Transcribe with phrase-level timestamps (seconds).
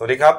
[0.00, 0.36] สวัสดีครับ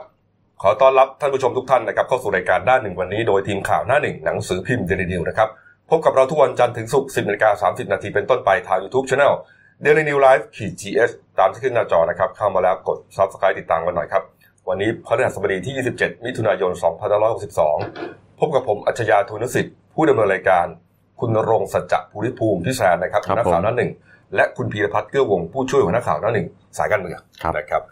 [0.61, 5.50] ขอต้อนรับท่านผู้ชมทุกท่านนะครับเข้าสู่รายการด้านหนึ่งวันนี้โดยทีมข่าวหน้าหนึ่งหนังสือพิมพ์เดลินิวนะครับ
[5.89, 9.34] พบกับเราทุกวันจันทร์ถึงศุกร์10นาฬิกา30 นาทีเป็นต้นไปทาง YouTube Channel
[9.86, 14.24] Daily New Life ขีด GS ตามที่ขึ้นหน้าจอนะครับเข้ามาแล้วกด Subscribe ติดตามกันหน่อยครับ
[14.70, 16.71] วันนี้พฤหัสบดีที่ 27 มิถุนายน
[17.55, 20.66] 2562 พบกับผมอัจฉริยะทุนสิทธิ์ผู้ดำเนินรายการ
[21.20, 23.91] คุณณรงค์สัจจะภูริภูมิพี่แซนนะครับครับนักข่าวผมหน้าหนึ่ง
[24.36, 26.48] และคุณพีรพัฒน์เกื้อวงผู้ช่วยหัวหน้าข่าวหน้าหนึ่ง
[26.78, 27.84] สายการเมืองครับนะครับ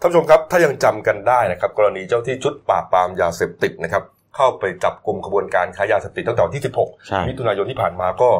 [0.00, 4.02] ท่านผู้ชมครับถ้ายังจำกันได้นะครับกรณีเจ้าที่ชุดปราบปรามยาเสพติดนะครับ
[4.36, 6.72] เข้าไปจับกลุ่มขบวนการค้ายาเสพติดตั้งแต่วันที่ใช่
[7.24, 8.30] 16 มิถุนายนที่ผ่านมาก็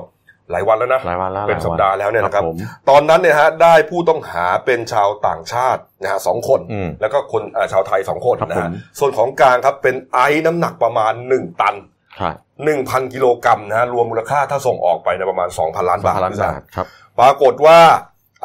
[0.50, 2.56] หลายวันแล้วนะหลายวันแล้วเป็นสัปดาห์แล้วเนี่ยนะครับผม
[2.90, 11.74] ตอนนั้นเนี่ยฮะได้ผู้ต้องหาเป็นชาวต่างชาตินะฮะสองคนอืมแล้วก็คนเอ่อชาวไทยสองคนครับนะผฮะมส่วนของกลางครับเป็นไอซ์น้ำหนักประมาณ 1 ตัน
[12.18, 12.30] ใช่
[12.72, 16.86] 1,000กิโลกรัมนะฮะรวมมูลค่าถ้าส่งออกไปในยประมาณ 2,000ล้านสองบาทพันล้านบาทครับ
[17.20, 17.78] ปรากฏว่า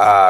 [0.02, 0.30] อ่า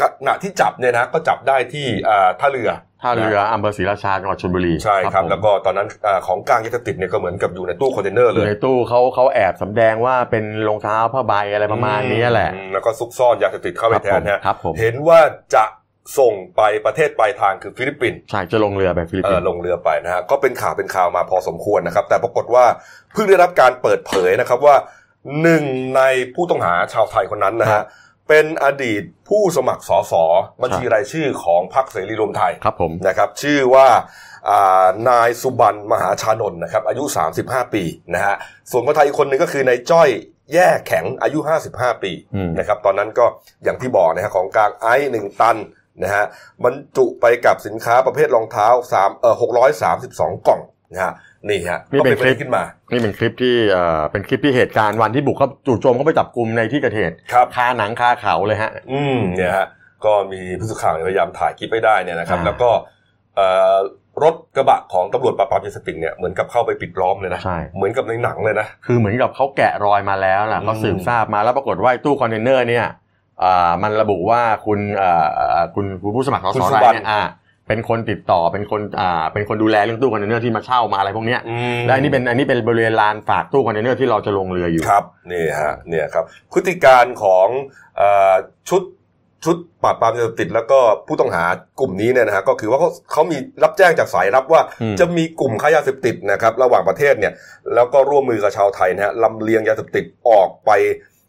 [0.00, 2.70] ขณะที่จับเนี่ยนะก็จับได้ที่อ่าท่าเรือ
[3.02, 15.20] ท่าเรืออำเภอศรีราชาจังหวัดชลบุรีใช่ครับผมแล้วก็ตอนนั้นอาของกลางยาเสพติดเนี่ยก็เหมือนกับอยู่ในตู้คอนเทนเนอร์อเลยู่ยในตู้เขาเขาแอบสำแดงว่าเป็นรองเท้าผ้าใบอะไรประมาณนี้แหละอืมแล้วก็ซุกซ่อนยาเสพติดเข้าไปครับแทผนมฮะครับผมเห็นว่า
[15.54, 15.64] จะ
[16.18, 22.64] ส่งไปประเทศปลายทางคือฟิลิปปินส์ใช่จะลงเรือไปฟิลิปเอปิอนส์ลงเรือไปนะฮะก็เป็นข่าวเป็นข่าวมาพอสมควรนะครับ แต่ปรากฏว่า
[23.12, 24.76] เพิ่งได้รับการเปิดเผยนะครับว่า
[25.42, 25.64] หนึ่ง
[25.96, 26.02] ใน
[26.34, 27.82] ผู้ต้องหาชาวไทยคนนั้นนะฮะ
[28.28, 30.14] เป็นอดีตผู้สมัครสส
[30.62, 33.88] บัญชีรายชื่อของพรรคเสรีรวมไทยครับผมนะครับชื่อว่า
[34.50, 37.04] อ่านายสุบันมหาชานนท์นะครับอายุ
[37.38, 37.82] 35 ปี
[38.14, 38.34] นะฮะ
[38.70, 40.08] ส่วนคนไทยอีกคนหนึ่งก็คือนายจ้อย
[40.54, 41.38] แย่แข็งอายุ
[41.70, 43.26] 55 ปีอืมนะครับตอนนั้นก็
[43.64, 45.56] อย่างที่บอกนะฮะของกลางไอซ์หนึ่งตัน
[46.02, 46.24] นะฮะ
[46.64, 49.36] บรรจุไปกับสินค้าประเภทรองเท้า3เอ่อ
[49.90, 50.60] 632 กล่อง
[50.92, 51.12] นะฮะ
[51.48, 59.66] นี่ฮะนี่ก็เป็เป็นนคประลิเด็ปนขึ้นมา นี่เป็นคลิปที่เอ่อเป็นคลิปที่เหตุการณ์วันที่บุกเข้าจู่โจมเข้าไปจับกลุ่มในที่เกิดเหตุครับคาหนังคาเขาเลยฮะ อืมเนี่ยฮะ
[60.04, 62.70] ก็มีผู้สื่อข่าวเนี่ยพยายามถ่ายคลิปไว้ได้เนี่ยนะครับอ่าแล้วก็
[63.36, 63.76] เอ่อ
[64.22, 72.86] รถกระบะของตำรวจปราบปรามยาเสพติดเนี่ยเหมือนกับเข้าไปปิดล้อมเลยนะใช่เหมือนกับในหนังเลยนะ คือเหมือนกับเขาแกะรอยมาแล้วนะเขาสืบทราบมาแล้วปรากฏว่าไอ้ตู้คอนเทนเนอร์เนี่ย
[73.42, 77.20] อ่ามันระบุว่าคุณอ่าอ่าคุณคุณผู้สมัครสคุณสสุรายบันเนี่ยอ่า
[77.68, 87.48] เป็นคนติดต่อเป็นคนอ่าเป็นคนดูแลเรื่องตู้คอนเทนเนอร์ที่มาเช่ามาอะไรพวกเนี้ยอืมและอันนี้เป็นอันนี้เป็นบริเวณลานฝากตู้คอนเทนเนอร์ที่เราจะลงเรืออยู่ครับนี่ฮะเนี่ยครับพฤติการของ
[87.96, 88.34] เอ่อ
[88.70, 88.82] ชุด
[89.44, 91.44] ชุดปราบปรามยาเสพติดแล้วก็ผู้ต้องหา
[91.80, 97.32] กลุ่มนี้เนี่ยนะฮะก็คือว่าเขาเขามีรับแจ้งจากสายรับว่าอืมจะมีกลุ่มค้ายาเสพติดนะครับระหว่างประเทศเนี่ย
[97.74, 100.70] แล้วก็ร่วมมือกับชาวไทยนะฮะลำเลียงยาเสพติดออกไป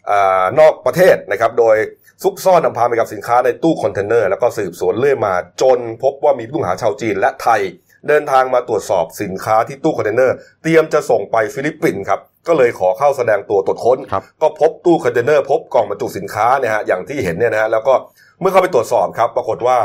[0.09, 1.75] อานอกประเทศนะครับโดย
[2.23, 7.61] ซุกซ่อนอำพรางไปกับสินค้าในตู้คอนเทนเนอร์แล้วก็สืบสวนเรื่อยมาจนพบว่ามีผู้ต้องหาชาวจีนและไทย
[8.07, 17.93] เดินทางมาตรวจสอบสินค้าที่ตู้คอนเทนเนอร์ เตรียมจะส่งไปฟิลิปปินส์ครับก็เลยขอเข้าแสดงตัวตรวจค้นครับก็พบตู้คอนเทนเนอร์พบกล่องบรรจุสินค้าเนี่ยฮะอย่างที่เห็นเนี่ยนะฮะแล้วก็
[18.39, 19.77] เมื่อเข้าไปตรวจสอบครับปรากฏว่า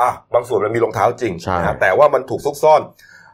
[0.00, 2.82] อะบางส่วนมันมีรองเท้าจริงใช่นะฮะแต่ว่ามันถูกซุกซ่อน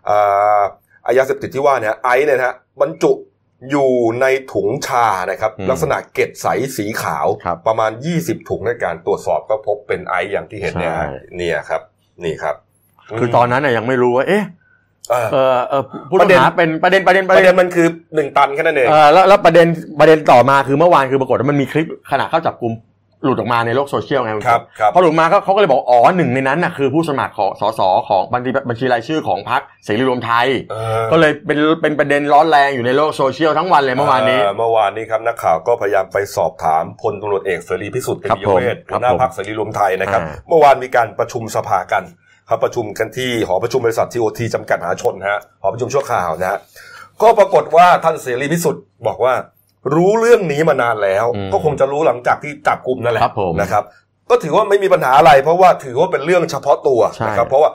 [0.09, 0.63] อ่า
[1.07, 3.13] อายาเสพติดที่ว่าเนี่ยไอซ์เนี่ยนะฮะบรรจุ
[3.71, 6.47] อยู่ในถุงชานะครับ ลักษณะเกล็ดใส
[6.77, 7.91] สีขาวครับประมาณ
[8.21, 11.83] 20 ถุงในการตรวจสอบก็พบเป็นไอซ์อย่างที่เห็นเนี่ยฮะใช่เนี่ยครับ
[12.25, 12.57] นี่ครับ
[13.19, 14.45] คือตอนนั้นน่ะยังไม่รู้ว่า เอ๊ะ
[15.11, 19.67] เออเออเออผู้ปต้อระเด็งนหาเป็นประเด็นประเด็นปประระเด็เด็นนมันคือหนึ่งตันแค่นั้นเองเออแล้วแล้วประเด็น
[20.01, 22.73] ประเด็นต่อมาคือเมื่อวานคือปรากฏว่ามันมีคลิปขณะเข้าจับกลุ่ม
[23.25, 42.03] หลุดออกมาในโลกโซเชียลไงณครับครับพอหลุดมาก็เขาก็เลยบอกอ๋อหนึ่งในนั้นน่ะคือผู้สมัครของสสของบัญชีบัญชีรายชื่อของพรรคเสรีรวมไทยเออก็เลยเป็นเป็นประเด็นร้อนแรงอยู่ในโลกโซเชียลทั้งวันเลยเมื่อวานนี้เเมื่อวานนี้ครับนักข่าวก็พยายามไปสอบถามพลตำรวจเอกเสรีพิสุทธิ์เตครับมียเวทผมหัวหน้าครับผมพรรคเสรีรวมไทยนะครับอ่าเมื่อวานมีการประชุมสภากัน
[42.49, 46.59] ครับประชุมกันที่หอประชุมบริษัททีโอทีจำกัดมหาชนฮะหอประชุมชั่วคราวนะฮะ
[47.23, 49.35] ก็ปรากฏว่าท่านเสรีพิสุทธิ์บอกว่า
[49.95, 53.85] รู้เรื่องนี้มานานแล้ว อืม ก็คงจะรู้หลังจากที่จับกลุ่มนั่นแหละครับผมนะครับ
[54.31, 57.71] ก็ถือว่าไม่มีปัญหาอะไร เพราะว่าถือว่าเป็นเรื่องเฉพาะตัวใช่นะครับ เพราะว่า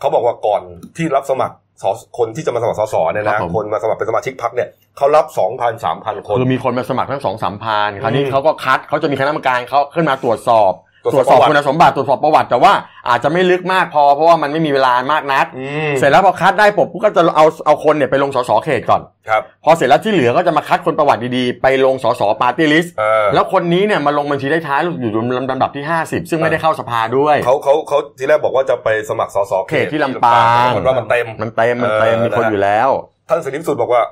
[0.00, 0.62] เขาบอกว่าก่อน
[0.96, 1.84] ที่รับสมัคร
[2.18, 10.72] คนที่จะมาสมัครสสเนี่ยนะครับผม คนมาสมัครเป็นสมาชิกพรรคเนี่ยเขารับ2,000 3,000คน คือมีคนมาสมัครทั้งสองสามพันคราวนี้อืมเขาก็คัดเขาจะมีคณะกรรมการเขาขึ้นมาตรวจสอบ
[11.04, 12.72] ตรวจตสอบวจสอบประวัติคุณสมบัติตรวจสอบประวัติแต่ว่า
[13.08, 25.10] อาจจะไม่ลึกมากพอเพราะว่ามันไม่มีเวลามากนักอืมเสร็จแล้วพอคัดได้ปุ๊บก็จะเอาเอาคนเนี่ยไปลงสสเขตก่อนครับพอเสร็จแล้วที่เหลือก็จะมาคัดคนประวัติดีๆ ไปลงสสปาร์ตี้ลิสต์เออแล้วคนนี้เนี่ยมาลงบัญชีได้ท้ายอยู่
[25.50, 32.88] ลำดับที่ 50 ซึ่งไม่ได้เข้าสภาด้วยเขาเขาเขาทีแรกบอกว่าจะไปสมัครสสเขตที่ลำปางปรากฏว่ามันเต็มมันเต็มมันเต็มเออมีคนนะฮะอยู่แล้ว
[33.28, 34.02] ท่านเสรีพิสุทธิ์บอกว่า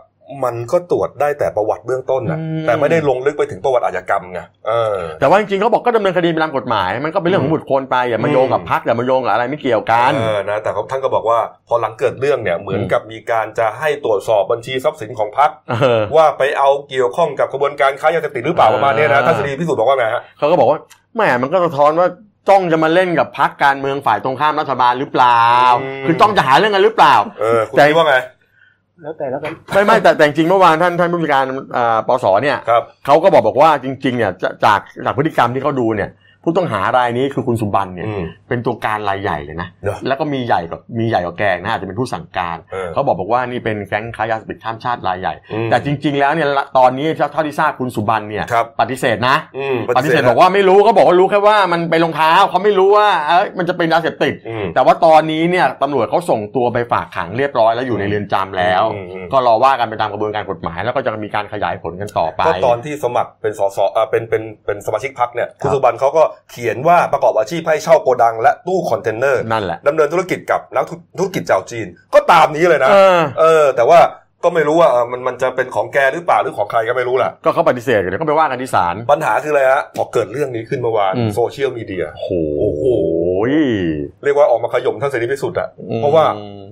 [0.45, 11.39] มันก็ตรวจได้แต่ประวัติเบื้องต้นนะอืมแต่ไม่ได้ลงลึกไปถึงประวัติอาชญากรรมไงเออแต่ว่าจริงๆเขาบอกก็ดำเนินคดีไปตามกฎหมาย มันก็เป็นเรื่องของบุตรคนไปอย่ามาโยงกับพักอย่ามาโยงกับอะไรไม่เกี่ยวกันเออนะแต่เขาท่านก็บอกว่า
[11.69, 20.79] พอหลังเกิดเรื่องเนี่ยเหมือนกับมีการจะให้ตรวจสอบบัญชีทรัพย์สินของพรรคเออว่าไปเอาเกี่ยวข้องกับกระบวนการค้ายาเสพติดหรือเปล่าเออประมาณเนี้ยนะท่านเสรีพิสุทธิ์บอกว่าไงฮะเขาก็บอกว่า
[21.15, 22.09] แหมมันก็สะท้อนว่า
[22.49, 25.45] จ้องจะมาเล่นกับพักการเมืองฝ่ายตรงข้ามรัฐบาลหรือเปล่า
[25.81, 28.17] อืมคือจ้องจะหาเรื่องกันหรือเปล่า เออคุณใจคิดว่าไง
[29.03, 31.45] แล้วแต่แล้วกันไม่ไม่แต่แต่จริงๆเมื่อวานท่านท่านผู้จัดการ
[31.77, 36.11] อ่าปสเนี่ยครับเขาก็บอกบอกว่าจริง ๆ เนี่ยจะจากจากพฤติกรรมที่เขาดูเนี่ย
[36.45, 46.49] ผู้ต้องหารายนี้คือคุณสุบันเนี่ยอืมเป็นตัวการรายใหญ่เลยนะเหรอแล้วก็มีใหญ่กว่ามีใหญ่กว่าแกงนะอาจจะเป็นผู้สั่งการเออเขาบอกบอกว่านี่เป็นแก๊งค้ายาเสพติดข้ามชาติรายใหญ่อืมแต่จริง ๆ แล้วเนี่ย
[46.79, 70.85] ตอนนี้เท่าที่ทราบคุณสุบันเนี่ยครับปฏิเสธนะอืมปฏิเสธบอกว่าไม่รู้เขาบอกว่ารู้แค่ว่ามันเป็นรองเท้าเขาไม่รู้ว่าเอ้ยมันจะเป็นยาเสพติดอืมแต่ว่าตอนนี้เนี่ยตำรวจเขาส่งตัวไปฝากขังเรียบร้อยแล้วอยู่ในเรือนจำแล้วอืมอืมก็รอว่ากันไปตามกระบวนการกฎหมาย แล้วก็จะมีการขยายผลกันต่อไปก็ตอนที่สมัครเป็นสสเอ่อเป็นเป็นเป็นสมาชิกพรรคเนี่ยครับคุณสุบันเขาก็เขียนว่าประกอบอาชีพให้เช่าโกดังและตู้คอนเทนเนอร์นั่นแหละดำเนินธุรกิจกับนัก
[71.19, 74.01] ธุรกิจชาวจีน ก็ตามนี้เลยนะ เออเออแต่ว่า
[74.45, 82.31] ก็ไม่รู้ว่าเออมันมันจะเป็นของแกหรือเปล่าหรือของใครก็ไม่รู้แหละก็เขาปฏิเสธเดี๋ยวก็ไปว่ากันที่ศาลปัญหาคืออะไรฮะพอเกิดเรื่องนี้ขึ้นเมื่อวานอืมโซเชียลมีเดียโอ้โห
[82.61, 82.85] โอ้โห
[83.51, 83.53] ย
[84.25, 86.63] เรียกว่าออกมาขย่มท่านเสรีพิสุทธิ์อะเพราะว่าอืม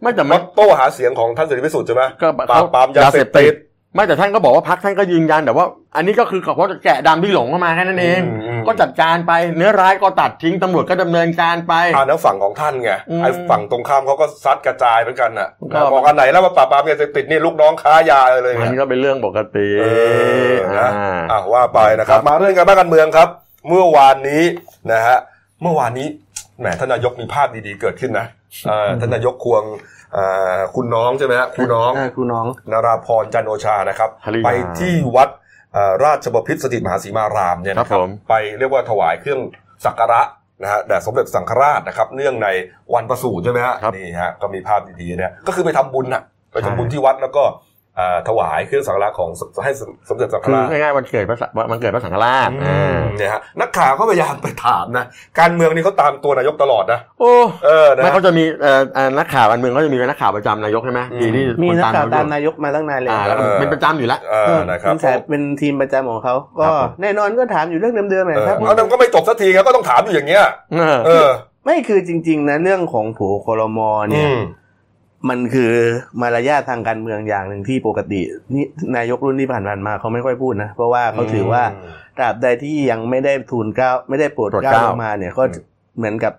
[0.00, 3.54] ไม่แต่มไม่อตโต้หาเสียงของท่านเสรีพิสุทธิ์ใช่ไหมก็ปราบปรามยาเสพติด
[3.94, 19.84] ไม่แต่ท่านก็บอกว่าพรรคท่านก็ยืนยันแต่ว่า อันนี้ก็คือเขาจะแกะดำที่หลงเข้ามาแค่นั้นเองอืมอืมก็จัดการไปเนื้อร้ายก็ตัดทิ้งตำรวจก็ดำเนินการไปอ่าแล้วฝั่งของท่านไงอืมไอ้ฝั่งตรงข้ามเขาก็ซัดกระจายเหมือนกันน่ะก็บอกอันไหนแล้วว่าปราบปรามยาเสพติดนี่ลูกน้องค้ายาเลยมันเนี่ยก็เป็นเรื่องปกติเอ
[20.50, 23.28] อนะอ่าอะว่าไปนะครับ มาเรื่องการบ้านการเมืองครับ
[23.68, 24.42] เมื่อวานนี้
[24.92, 25.18] นะฮะ
[25.62, 26.08] เมื่อวานนี้
[26.60, 28.26] แหมท่านนายกมีภาพดีๆเกิดขึ้นนะ
[28.66, 30.03] เอ่อท่านนายกควงเอ่อ
[30.76, 34.48] คุณน้องใช่ไหมฮะคุณน้องาครูน้องนาราพรจันโอชานะครับภริยาไป
[34.80, 35.28] ที่วัด
[35.72, 39.40] เอ่อราชบพิตรสถิตมหาสีมารามเนี่ยนะคครัรับบผมไปเรียกว่าถวายเครื่อง
[39.84, 40.22] สักการะ
[40.62, 42.48] นะฮะแด่สมเด็จสังฆราชนะครับ เนื่องใน
[42.94, 46.22] วันประสูติใช่ไหมฮะครับนี่ฮะก็มีภาพดีๆเนี่ยก็คือไปทำบุญน่ะ
[46.52, 47.73] ไปทำบุญที่วัดแล้วก็เอ่อ
[48.28, 49.30] ถวายเครื่องสักการะของ
[49.64, 49.72] ให้
[50.08, 55.04] สมเด็จสังฆคือราชง่ายๆวันเกิดพระสัมันเกิดพระสังฆราชอืมเนี่ยฮะนักข่าวก็พยายามไปถามนะ
[55.40, 57.32] การเมืองนี่เขาตามตัวนายกตลอดนะโอ้
[57.64, 71.28] เออนะไม่เขาจะมีเอ่อเอ่อนักข่าวการเมืองเขาจะมีนักข่าวประจำนายกใช่ไหมอืมปีนี้มีคนนักข่าวตามนนายกมาตั้งนานเลยอ่าแล้วก็เออเป็นประจำอยู่แล้วเออนะครับเป็นสายเป็นทีมประจำของเขาก็ครับผมแน่นอนก็ถามอยู่เรื่องเดิมๆเอนะอครับเอาแต่ก็ไม่จบสักทีครับก็ต้องถามอยู่อย่างเงี้ยเออเออ
[71.64, 73.78] ไม่คือจริง ๆนะเรื่องของโผครม
[74.10, 74.32] เนี่ยอื
[75.26, 75.72] มมันคือ
[76.20, 78.20] มารยาททางการเมืองอย่างหนึ่งที่ปกติ
[78.54, 78.66] นี่
[78.96, 81.62] นายกรุ่นที่ผ่านๆมาเขาไม่ค่อยพูดนะ เพราะว่าเขาถือว่า
[82.18, 85.44] ตราบใดที่ยังไม่ได้ทูลเกล้าไม่ได้โปรดโปรดเกเกล้าล้าลงมาเนี่ยก็
[85.96, 86.32] เหมือนกับ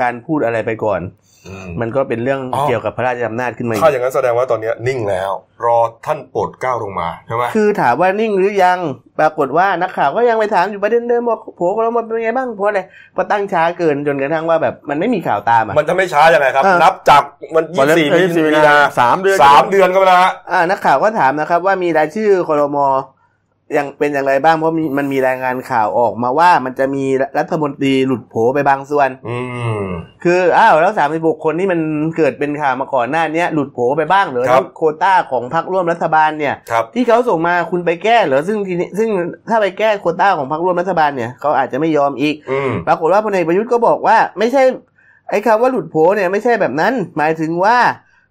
[0.00, 1.29] การพูดอะไรไปก่อนอื
[1.64, 5.32] มมันก็เป็นเรื่องอ๋อเกี่ยวกับพระราชอำนาจขึ้นมาอีถ้ากอย่างนั้นแสดงว่าตอนเนี้ยนิ่งแล้ว
[5.64, 8.78] รอท่านโปรดเกล้าลงมาใช่ไหมคือถามว่านิ่งหรือยัง
[9.20, 12.80] ปรากฏว่านักข่าวก็ยังไปถามอยู่ประเด็นเดิมว่าโผล่เรามาเป็นไงบ้างเพราะอะไร
[13.14, 17.22] เพราะตั้งช้าเกินจนกระทั่งว่าแบบมันไม่มีข่าวตามอะมันจะไม่ช้ายังไงครับเออนับจาก
[17.54, 22.78] มันวันนั้นยี่เอ้ยสี่มีมีนานาสามเดือนสามเดือนก็ไปแล้วฮะอ่านักข่าวก็ถามนะครับว่ามีรายชื่อครม
[23.76, 27.04] ยังเป็นอย่างไรบ้างเพราะมีมันมีรายงานข่าวออกมาว่ามันจะมี
[27.38, 29.38] รัฐมนตรีหลุดโผไปบางส่วน อื
[29.82, 29.84] ม
[30.24, 31.80] คืออ้าวแล้วสามสิบหกคนที่มัน
[32.16, 39.08] เกิดเป็นข่าวมาก่อนหน้าเนี้ยหลุดโผไปบ้างเหรอครับแล้วโควต้าของพรรคร่วมรัฐบาลเนี่ยครับที่เขาส่งมาคุณไปแก้เหรอซึ่งทีนี้ซึ่ง
[39.48, 44.62] ถ้าไปแก้โควต้าของพรรคร่วมรัฐบาลเนี่ยเขาอาจจะไม่ยอมอีกอืมปรากฏว่าพลเอกประยุทธ์ก็บอกว่า ไม่ใช่
[45.30, 47.78] ไอ้คำว่าหลุดโผเนี่ยไม่ใช่แบบนั้น หมายถึงว่า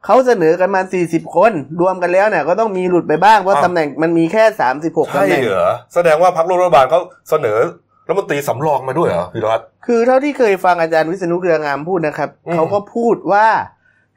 [0.06, 1.52] เขาเสนอกันมา40คน
[1.82, 4.44] รวมกันแล้วเนี่ยก็ต้องมีหลุดไปบ้างเพราะอ้าวตำแหน่งมันมีแค่
[4.80, 7.00] 36ใช่ตำแหน่ง เหรอแสดงว่าพรรคร่วมรัฐบาลเขา
[7.30, 7.60] เสนอ
[8.08, 13.48] รัฐมนตรีสำรองมาด้วยเหรอพี่รัตน์คือเท่าที่เคยฟังอาจารย์วิษณุเครืองามพูดนะครับอืม เขาก็พูดว่า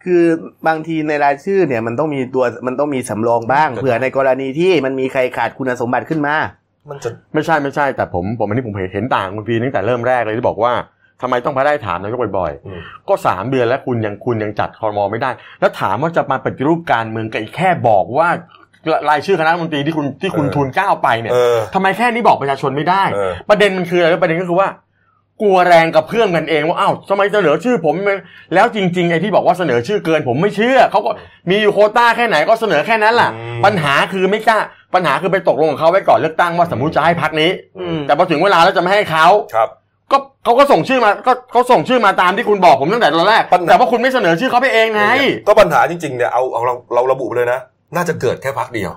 [0.04, 0.22] คือ
[0.66, 6.34] บางทีในรายชื่อเนี่ยมันต้องมีตัวมันต้องมีสำรองบ้างเผื่อในกรณีที่มันมีใครขาดคุณสมบัติขึ้นมา
[6.90, 10.72] มันจะ ไม่ใช่ไม่ใช่แต่ผมผมอันนี้ผมเห็นต่างคุณพีตั้งแต่เริ่มแรกเลยที่บอกว่า
[11.22, 18.28] ทำไมต้องมาได้ถามนายกบ่อยอืมๆก็สามเดือนแล้วคุณยังคุณยังจัดคอรมอไม่ได้ แล้วถามว่าจะมาปฏิรูปการเมืองกับอีกแค่บอกว่า
[19.10, 24.68] รายชื่อคณะรัฐมนตรีที่คุณที่คุณเออทูลเกล้าไปเนี่ยเออทำไมแค่นี้บอกประชาชนไม่ได้เออประเด็นมันคืออะไรประเด็นก็คือว่า
[25.42, 28.14] กลัวแรงกับเพื่อนกันเองว่าอ้าวทำไมเสนอชื่อผมไม่
[28.54, 31.10] แล้วจริงๆไอ้ที่บอกว่าเสนอชื่อเกิน ผมไม่เชื่อเขาก็
[31.50, 34.58] มีอยู่โควต้าแค่ไหนก็เสนอแค่นั้นแหละอืมปัญหาคือไม่กล้า
[34.94, 39.68] ปัญหาคือไปตกลงกับเขาไว้ก่อนเลือกตั้งว่าสมมติจะให้พักนี้อืมแต่พอถึงเวลาแล้วจะไม่ให้เขาครับ
[40.12, 45.04] ก็เขาก็ส่งชื่อมาก็เขาส่งชื่อมาตามที่คุณบอกผมตั้งแต่ตอนแรกปัญหา แต่ว่าคุณไม่เสนอชื่อเขาไปเองไง
[45.46, 47.60] ก็ปัญหาจริงๆเนี่ยเอาเอาเราเราระบุไปเลยนะ
[47.96, 48.96] น่าจะเกิดแค่พักเดียวก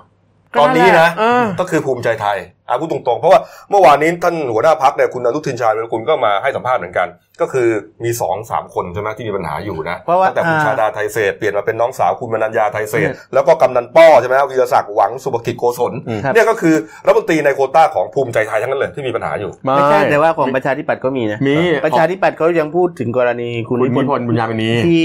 [0.60, 7.08] ตอนนี้นะเออก็คือภูมิใจไทยอาพูดตรงๆ เพราะว่าเมื่อวานนี้ท่านหัวหน้าพักเนี่ยคุณอนุทินชาญวิรกุลก็มาให้สัมภาษณ์เหมือนกัน
[7.40, 7.68] ก็คือ
[8.04, 16.74] มีสองสามคนใช่ไหมที่มีปัญหาอยู่นะเพราะว่าตั้งแต่คุณอ่าชาดาไทยเศรษฐ์เปลี่ยนมาเป็นน้องสาวคุณมนัญญาไทยเศรษฐ์แล้วก็กำนันป้อใช่ไหมวีรศักดิ์หวังสุภกิจโกศลอืมครับเนี่ยก็คือ
[17.06, 25.00] รัฐมนตรีในโควต้าของภูมิใจไทยทั้งนั้นเลยที่มีปัญหาอยู่ไม่ใช่แต่ว่าของประชาธิปัตย์ก็มีนะมีประชาธิปัตย์เขายังพูดถึงกรณีคุณคุณนินิพพนนธ์ธ์บุญญามณีที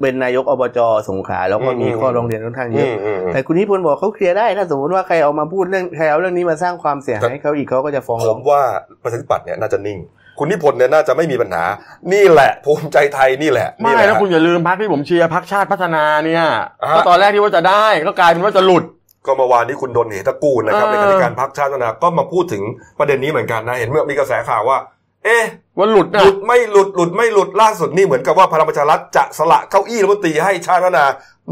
[0.00, 8.62] เป็นนายกอบจสงขลาแล้วก็มีอืมข้อร้องเรียนค่อนข้างเยอือะมอืมอืมแต่คุณนิพนธ์บอกเขาเคลียร์ได้ถ้าสมมติว่าใครเอามาพูดเรื่องใครเอาเรื่องนี้มาสร้างความเสียหายให้เขาอีกเขาก็จะฟ้องผร้องมว่า
[9.02, 9.98] ประชาธิปัตย์เนี่ยน่าจะนิ่ง
[10.38, 11.64] คุณนิพนธ์เนี่ยน่าจะไม่มีปัญหา
[12.12, 16.44] นี่แหละภูมิใจไทยนี่แหละไม่นี่หะแล้วคุณอย่าลืมพักที่ผมเชียร์พักชาติพัฒนาเนี่ย
[16.82, 18.84] อ่าฮะก็ตอนแรกที่ว่าจะได้ก็กลายเป็นว่าจะหลุด
[19.26, 22.62] ก็เมื่อวานนี้คุณดนเหตระกูลนะครับเอในอการการพักชาติพัฒนาก็มาพูดถึง
[22.98, 24.76] ประเด็นนี้เหมือนกันนะ เห็นเมื่อมีกระแสข่าวว่า
[25.24, 25.44] เอ๊ะ
[25.78, 31.04] ว่าหลุดหนะลุดไม่หลุดหลุดไม่หลุดล่าสุดนี่เหมือนกับว่าพลังประชารัฐจะสละเก้าอี้รัฐมนตรีให้ชาติพัฒนา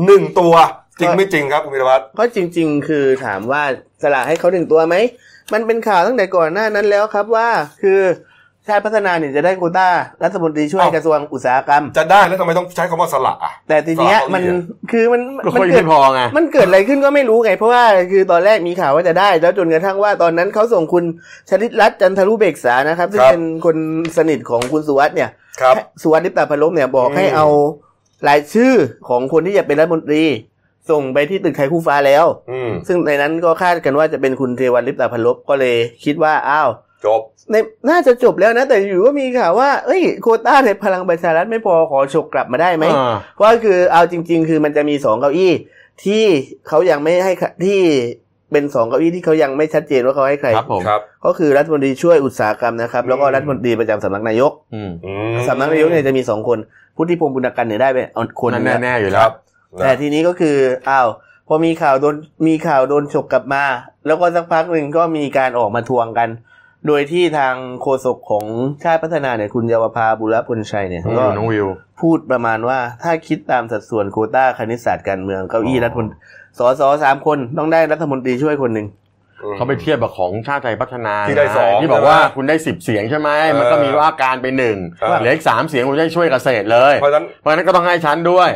[0.04, 0.54] หนึ่งตัว
[1.00, 3.62] จริงไม่จริงครับคุณพิรวัตรก็จริง ๆ คือถามว่า
[4.02, 4.96] สละให้เขาหนึ่งตัวไหม
[5.52, 7.48] มันเป็นข่าวตั้งแต่ก่อนหน้านั้นแล้วครับว่า
[7.82, 8.00] คือ
[8.66, 9.88] ชาติพัฒนาเนี่ยจะได้โควต้า
[10.24, 21.04] รัฐมนตรีช่วยกระทรวงอุตสาหกรรม จะได้แล้วทำไมต้องใช้คำว่าสละอะแต่ทีเนี้ยสละเก้าอี้มันอะคือมันก็มัค่อยเกิดไม่พอไงมันเกิดอะไรขึ้นก็ไม่รู้ไง เพราะว่าคือตอนแรกมีข่าวว่าจะได้ แล้วจนกระทั่งว่าตอนนั้นเขาส่งคุณ
[21.50, 23.76] ชลิตรัตน์จันทรุเบกษานะครับ ซึ่งครับเป็นคน
[24.16, 27.46] สนิทของคุณสุวัสด์เนี่ยครับสุวัสดิ์ลิปตาพลบเนี่ยบอกอืมให้เอา
[28.28, 28.74] รายชื่อ
[29.08, 30.24] ของคนที่จะเป็นรัฐมนตรี
[30.90, 36.68] ส่งไปที่ตึกไทยคู่ฟ้าแล้วอืมซึ่งในนั้นก็คาดกันว่าจะเป็นคุณเทวันลิปตาพลบก็เลยคิดว่าอ้าว
[37.04, 37.54] จบใน
[37.90, 45.52] น่าจะจบแล้วนะ แต่อยู่ก็มีข่าวว่าเอ้ยโควต้าในพลังประชารัฐไม่พอขอฉกกลับมาได้ไหมอ่าเพราะคือเอาจริง ๆ คือมันจะมีสองเก้าอี้
[46.04, 46.24] ที่
[46.68, 47.80] เขายังไม่ให้ค่ะที่
[48.52, 56.58] เป็นสองเก้าอี้ที่เขายังไม่ชัดเจนว่าเขาให้ใครครับผมครับก็คือรัฐมนตรีช่วยอุตสาหกรรมนะครับ แล้วก็อืมรัฐมนตรีประจำสำนักนายกอืมอืมสำนักนายกเนี่ยจะมีสองคน
[56.96, 59.32] พุทธิพงศ์บุญกันเนี่ยได้ไปเอาคนหนั่นึ่นงแน่ๆอยู่คแล้รัวบ
[59.80, 60.56] แต่ทีนี้ก็คือ
[60.88, 61.08] อ้าว
[61.48, 62.14] พอมีข่าวโดน
[62.46, 63.64] มีข่าวโดนฉกกลับมา
[64.06, 66.28] แล้วก็สักพักหนึ่งก็มีการออกมาทวงกัน
[66.86, 68.46] โดยที่ทางโฆษกของ
[68.84, 71.66] ชาติพัฒนาเนี่ยคุณเยาวภาบุรพลชัยเนี่ยอืมก็น้องวิว
[72.00, 76.16] พูดประมาณว่าถ้าคิดตามสัดส่วนโควต้าคณิตศาสตร์การเมืองเก้าอี้รัฐมนตรี
[76.58, 78.86] สสสามคนต้องได้รัฐมนตรีช่วยคนหนึ่ง
[79.56, 88.50] เขาไปเทียบกับของชาติไทยพัฒนาที่ได้สองที่บอกว่าใช่ไหมคุณได้สิบเสียงใช่ไหมเออมันก็มีว่าการไปหนึ่งเออเหลืออีกสามเสียงคุณได้ช่วยเกษตรเลยเพราะฉะนั้นเพราะฉะนั้นก็ต้องให้ชั้นด้วย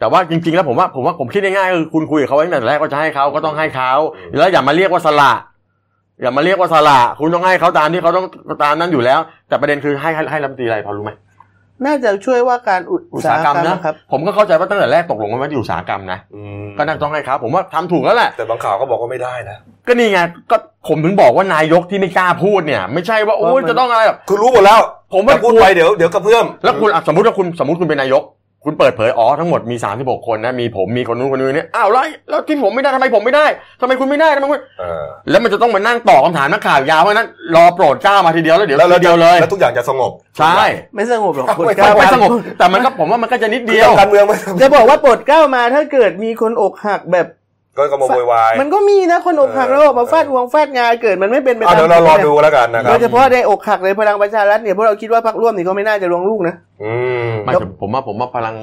[0.00, 3.92] แต่ว่าจริงๆแล้วผมว่าผมว่าผมคิดง่ายๆคือคุณคุยกับเขาไว้ตั้งแต่แรกว่าจะให้เขาก็ต้องให้เขา
[4.38, 5.32] แล้วอย่ามาเรียกว่าสละ
[6.22, 8.26] อย่ามาเรียกว่าสละคุณต้องให้เขาตามที่เขาต้อง
[8.62, 11.12] ตามนั้นอยู่แล้ว แต่ประเด็นคือให้ให้ให้รัฐมนตรีอะไรพอรู้ไหม
[11.86, 19.56] น่าจะช่วยว่าการอุอุตตสาสาหหกกรรรรมมนะนะครับ ผมก็เข้าใจว่าตั้งแต่แรกตกลงกันว่าอยู่อุตสาหกรรมนะอืมก็น่าต้องให้เขาผมว่าทำถูกแล้วแหละแต่บางข่าวก็บอกว่าไม่ได้นะ
[19.86, 20.20] ก็นี่ไง
[20.50, 20.56] ก็
[20.88, 24.80] ผมถึงบอกว่านายกที่ไม่กล้าพูดเนี่ย ไม่ใช่ว่าโอ้ยจะต้องอะไรหรอกคือรู้หมดแล้ว
[25.14, 28.22] ผมว่าแต่พูดไปเดี๋ยวเดี๋ยวกระเพื่อมแล้วคุณอะสมมติว่าคุณสมมติคุณเป็นนายก
[28.64, 33.46] คุณเปิดเผยอ๋อทั้งหมดมี 36 คนนะมีผมมีคนนู้นคนนี้เนี่ยอ้าวแล้วแล้วที่ผมไม่ได้ทำไมผมไม่ได้
[33.80, 40.60] ทำไมคุณไม่ได้ทำไมคุณเออแล้วมันจะต้องมานั่งตอบคำถามนักข่าวยาวเพราะฉะนั้นรอโปรดเกล้ามาทีเดียวแล้วเดี๋ยวแล้วแล้วทีเดียวเลยแล้วทุกอย่างจะสงบใช่
[40.94, 47.26] ไม่สงบหรอกไม่โปรดไม่เกล้าไม่มาสงบแต่มันก็ผมว่ามันก็จะนิดเดีเดียยววการเมืองไม่จะบอกว่าโปรดเกล้ามาถ้าเกิดมีคนอกหักแบบ
[47.78, 56.92] ก็กำลังโวยวายมันก็มีนะคนอกหักเออแล้วออกมาฟาดวงฟาดงาเกิดมันไม่เป็นไปอะตามเดี๋ยวเรารอดูแล้วกันนะคโดรับยเฉพาะในอกหักในพลังประชารัฐเนี่ยพวกเราคิดว่าพรรคร่วมนี่ก็ไม่น่าจะลงลูกนะอื
[57.28, 58.54] มไม่แต่ผมว่าผมว่าพลัง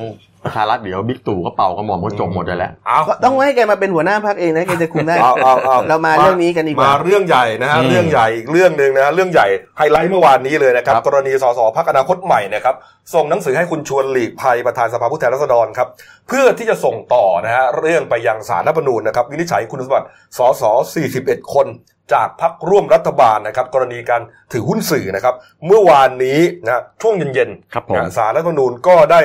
[0.45, 9.47] ประชารัฐเดี๋ยวบิ๊กตู่ก็เป่ากระหม่อมก็จบหมดเลยแหละเอาก็ต้องให้แกมาเป็นหัวหน้าพรรคเองนะแกจะคุมได้เอาเอาเอาเรามาเรื่องนี้กันดีกว่ามาเรื่องใหญ่นะฮะอืมเรื่องใหญ่อีกเรื่องหนึ่งนะฮะเรื่องใหญ่
[9.77, 12.75] ไฮไลท์เมื่อวานนี้เลยนะครับครับกรณีสสพักอนาคตใหม่นะครับ
[13.13, 15.87] ส่งหนังสือให้คุณชวนหลีกภัยประธานสภาผู้แทนราษฎรครับ
[16.27, 20.63] เพื่อที่จะส่งต่อนะฮะเรื่องไปยังสารรัฐธรรมนูญนะครับวินิจฉัยคุณสมบัติสส
[21.05, 21.67] 41 คน
[22.13, 24.21] จากพักร่วมรัฐบาลนะครับ กรณีการ
[24.51, 25.35] ถือหุ้นสื่อนะครับ
[25.65, 29.19] เมื่อวานนี้นะช่วงเย็นๆครับผมนะสารรัฐธรรมนูญก็ได้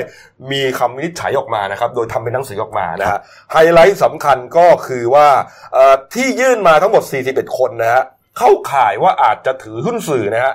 [0.53, 3.19] มีคำวินิจฉัยออกมานะครับ โดยทำเป็นหนังสือออกมานะฮะ
[3.53, 5.29] ไฮไลท์สำคัญก็คือว่า
[5.73, 8.03] เอ่อที่ยื่นมาทั้งหมด 41 คนนะฮะ
[8.39, 10.55] เข้าข่ายว่าอาจจะถือหุ้นสื่อนะฮะ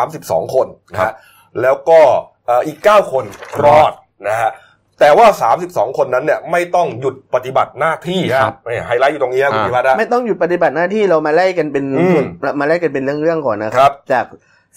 [0.00, 1.12] 32 คนนะฮะ
[1.62, 2.00] แล้วก็
[2.46, 3.24] เอ่ออีก 9 คน
[3.64, 3.92] รอด
[4.28, 4.50] นะฮะ
[5.02, 5.26] แต่ว่า
[5.62, 12.18] 32 คนนั้นเนี่ยไม่ต้องหยุดปฏิบัติหน้าที่ฮะครับเนี่ยไฮไลท์อยู่ตรงนี้ครับคุณอ่าพิพัฒน์ฮะไม่ต้องหยุดปฏิบัติหน้าที่เรามาไล่กันเป็นอืม
[12.60, 14.26] มาไล่กันเป็นเรื่องๆก่อนนะคครัรับ จาก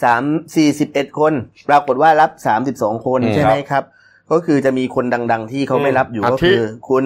[0.04, 0.24] สาม
[0.56, 1.34] สี่สิบเอ็ดคน
[1.70, 3.84] ปรากฏว่ารับสามสิบสองคนอืมใช่ไหมครับ
[4.32, 7.04] ก็คือจะมีคนดัง ๆ ที่เขาไม่รับอยู่อาทิก็คือคุณ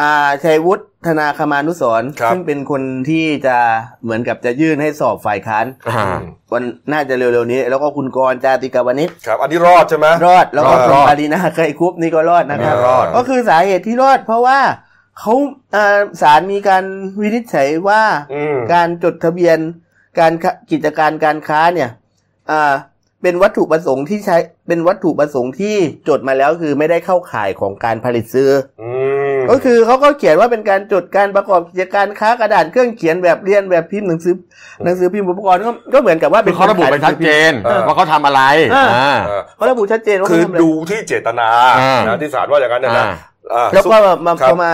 [0.00, 0.12] อา
[0.44, 3.56] ชัยวุฒิธนาคมานุสรณ์ครับซึ่งเป็นคนที่จะ
[4.02, 6.18] เหมือนกับจะยื่นให้สอบฝ่ายค้านอ่า
[6.52, 14.60] วันน่าจะเร็วๆนี้ แล้วก็คุณกรณ์จาติกาวนิชครับ อันนี้รอดใช่ไหม รอดแล้วก็รอดคุณรอดปารีนาไกรคุปนี่ก็รอดนะครับ รอด ก็คือสาเหตุที่รอดเพราะว่า
[15.18, 15.34] เขา
[15.74, 16.84] อ่าศาลมีการ
[17.20, 18.02] วินิจฉัยว่า
[18.34, 19.58] อืม การจดทะเบียน
[20.18, 21.90] การค้ากิจการการค้าเนี่ย
[22.50, 22.72] อ่า
[23.22, 24.36] เป็นวัตถุประสงค์ที่ใช้
[24.68, 25.76] เป็นวัตถุประสงค์ที่
[26.08, 28.50] จดมาแล้วคือไม่ได้เข้าข่ายของการผลิตซื้อ
[28.82, 29.11] อืมอ
[29.50, 34.34] ก็คือเขาก็เขียนว่าเป็นการจดการประกอบกิจการค้ากระดาษเครื่องเขียนแบบเรียนแบบพิมพ์หนังสือ
[34.84, 38.42] หนังสือพิมพ์อุปกรณ์ก็ก็เหมือนกับว่าคือเขาระบุไปชัดเจนเออว่าเขาทำอะไร
[38.74, 41.48] อ่าอ่าเออเขาระบุชัดเจนว่าคือเขาทำอะไรดูที่เจตนา
[41.80, 43.10] อ่านะที่ศาลว่าอย่างนั้นนะนะอ่า
[43.54, 43.96] อ่าแล้วก็
[44.26, 44.72] มาครับพอมา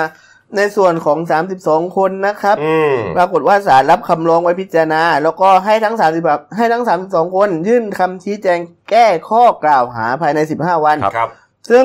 [0.56, 1.18] ในส่วนของ
[1.58, 8.58] 32 คนนะครับอืมปรากฏว่าศาลรับคำร้องไว้พิจารณา แล้วก็ให้ทั้ง30แบบให้ทั้ง 32 คน ยื่นคำชี้แจง
[8.90, 11.28] แก้ข้อกล่าวหาภายใน 15 วันครับ
[11.70, 11.84] ซึ่ง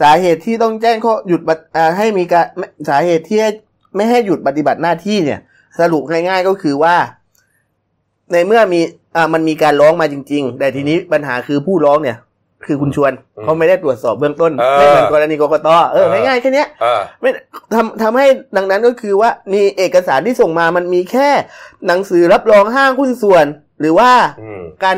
[0.00, 3.50] สาเหตุที่ต้องแจ้งข้อหยุดปฏิอ่าให้มีการไม่สาเหตุที่ให้
[3.96, 5.40] ไม่ให้หยุดปฏิบัติหน้าที่เนี่ย
[5.80, 6.96] สรุปง่ายๆก็คือว่า
[8.32, 8.80] ในเมื่อมี
[9.16, 12.18] อ่ามันมีการร้องมาจริง ๆ แต่ทีนี้ปัญหาคือผู้ร้องเนี่ย
[12.66, 17.30] คือคุณชวนอืมเขาไม่ได้ตรวจสอบเบื้องต้นเออไม่เหมือนกรณีกกตเออเออง่ายๆแค่เนี้ยอ่าไม่
[17.74, 18.26] ทำทำให้
[18.56, 21.28] ดังนั้นก็คือว่ามีเอกสารที่ส่งมามันมีแค่
[21.86, 23.46] หนังสือรับรองห้างหุ้นส่วน
[23.80, 24.10] หรือว่า
[24.40, 24.96] อืมการ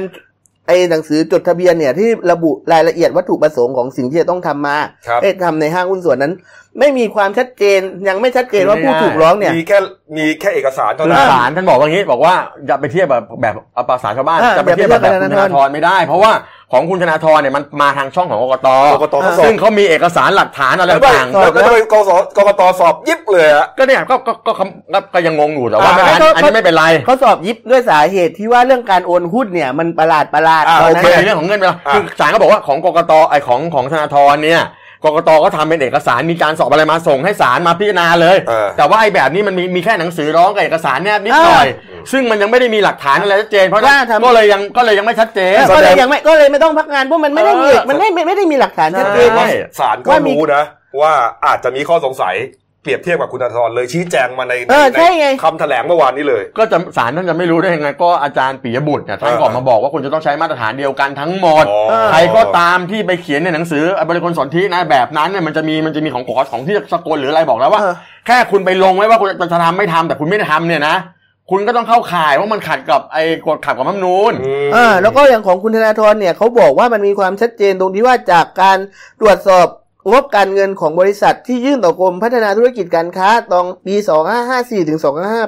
[0.68, 6.32] ไอ้หนังสือจดทะเบียนเนี่ยที่ระบุรายละเอียดวัตถุประสงค์ของสิ่งที่จะต้องทำมาครับเอ้ยทำในห้างหุ้นส่วนนั้น
[6.80, 9.78] ไม่มีความชัดเจนยังไม่ชัดเจนว่าผู้ถูกร้องเนี่ย มีแค่
[10.16, 12.34] มีแค่เอกสารเท่าคือนั้นศาลท่านบอกว่างี้ บอกว่า
[12.68, 16.32] จะไปเทียบแบบแบบเอาภาษาชาวบ้านอ่าจะไปเทียบแบบอย่าไปแบบเทียบคุณกับธนาธรไม่ได้ เพราะว่า
[16.72, 34.62] ของคุณธนาธรเนี่ยมันมาทางช่องของกกตกกตเขาสอบซึ่งเขามีเอกสารหลักฐานอะไรแล้วไปต่างแล้วก็ไปกสกกตสอบยิบเลยอะก็เนี่ยก็ก็ก็ก็ก็ก็ยังงงอยู่แต่ว่าอ่าไม่อันก็อันนี้ไม่เป็นไรเขาสอบยิบด้วยสาเหตุที่ว่าเรื่องการโอนหุ้นเนี่ยมันประหลาดประหลาดอ่าตอนโอนั้เคนในเรื่องของเงินไปแล้วอะคือศาลก็บอกว่าของกกตไอของของธนาธรเนี่ย
[35.04, 41.66] กกตก็ทำเป็นเอกสารมีการสอบอะไรมาส่งให้ศาลมาพิจารณาเลยเออแต่ว่าไอแบบนี้มันมีมีแค่หนังสือร้องกับเอกสารแนบนิดหน่อย
[42.12, 49.48] ซึ่งมันยังไม่ได้มีหลักฐานอะไรชัดเจนเพราะฉะนั้นว่าทำก็เลยยังก็เลยยังไม่ชัดเจนก็เลยยังไม่ก็เลยไม่ต้องพักงานเพราะมันไม่ได้มีเออมันไม่ไม่ไม่ได้มีหลักฐานชัดเจนใช่
[49.80, 50.64] ศาลก็ว่ามีรู้นะ
[51.00, 51.12] ว่า
[51.46, 52.36] อาจจะมีข้อสงสัย
[52.88, 67.94] เปรียบเทียบกับคุณธนาธรเลยชี้แจงมาในเออใช่ไง คำแถลงเมื่อวานนี้เลย ก็จะศาลท่านจะไม่รู้ได้ยังไงก็อาจารย์ปิยบุตรเนี่ยท่านเออก็ออกมาบอกว่าคุณจะต้องใช้มาตรฐานเดียวกันทั้งหมด อ๋อ ใครก็ตามที่ไปเขียนในหนังสือบริคลสนธินะแบบนั้นเนี่ยมันจะมีมันจะมีของกอของที่สกลหรืออะไรบอกแล้วว่า เออ
[68.26, 70.96] แค่คุณไปลงไว้ว่าคุณจะทำไม่ทำแต่คุณไม่ได้ทำเนี่ยนะ
[71.50, 74.32] คุณก็ต้องเข้าข่ายว่ามันขัดกับไอ้กฎขัดกับรัฐธรรมนูญ
[74.68, 78.78] ม อ่าแล้วก็อย่างของคุณธนาธรเนี่ยเขาบอกว่ามันมีความชัดเจนตรงที่ว่าจากการ
[79.20, 79.66] ตรวจสอบ
[80.10, 83.94] งบการเงินของบริษัทที่ยื่นต่อกรมพัฒนาธุรกิจการค้าตองปี
[84.42, 84.98] 2554ถึง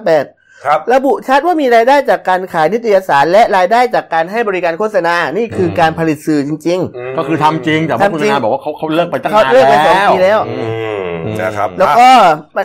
[0.07, 6.79] 2558ครับระบุชัดว่ามีรายได้จากการขายนิตยสาร และรายได้จากการให้บริการโฆษณา นี่คืออมการผลิตสื่อจริง
[7.19, 10.55] ก็คือทำจริงแต่ว่าคุณทำจริงนาบอกว่าเขาเขาเลิกไปตั้งเขานานเลิกไปสองแล้วปีแล้วอื
[11.02, 11.09] ม
[11.43, 12.09] นะครับๆแล้วก็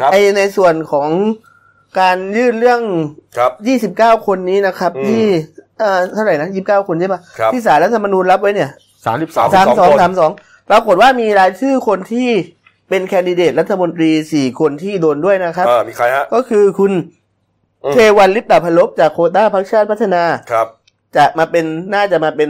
[0.01, 1.09] ครับไอในส่วนของ
[1.99, 2.81] การยื่นเรื่อง
[3.37, 3.51] ครับ
[4.19, 5.25] 29คนนี้นะครับอืมที่
[5.79, 8.69] เอ่อเท่าไหร่นะ29คนใช่ปะครับที่สารรัฐธรรมนูญรับไว้เนี่ย
[9.05, 10.31] สามสิบสองสามสองคนสามสอง
[10.69, 12.29] ปรากฏว่ามีรายชื่อคนที่
[12.89, 16.91] เป็นแคนดิเดตรัฐมนตรีสี่คนที่โดนด้วยนะครับเออมีใครฮะก็คือคุณ
[17.83, 20.67] อืมเทวันลิปตาพลบจากโควต้าพักชาติพัฒนาครับ
[21.15, 22.49] จะมาเป็นน่าจะมาเป็น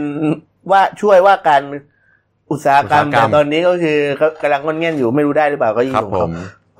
[0.70, 1.62] ว่าช่วยว่าการ
[2.50, 3.98] อุตสาหกรรมอุตสาหกรรแต่มตอนนี้ก็คือ
[4.42, 6.30] กำลังงอนเงียนอยู่ไม่รู้ได้หรือเปล่าก็ยิ่งครับของผเขาม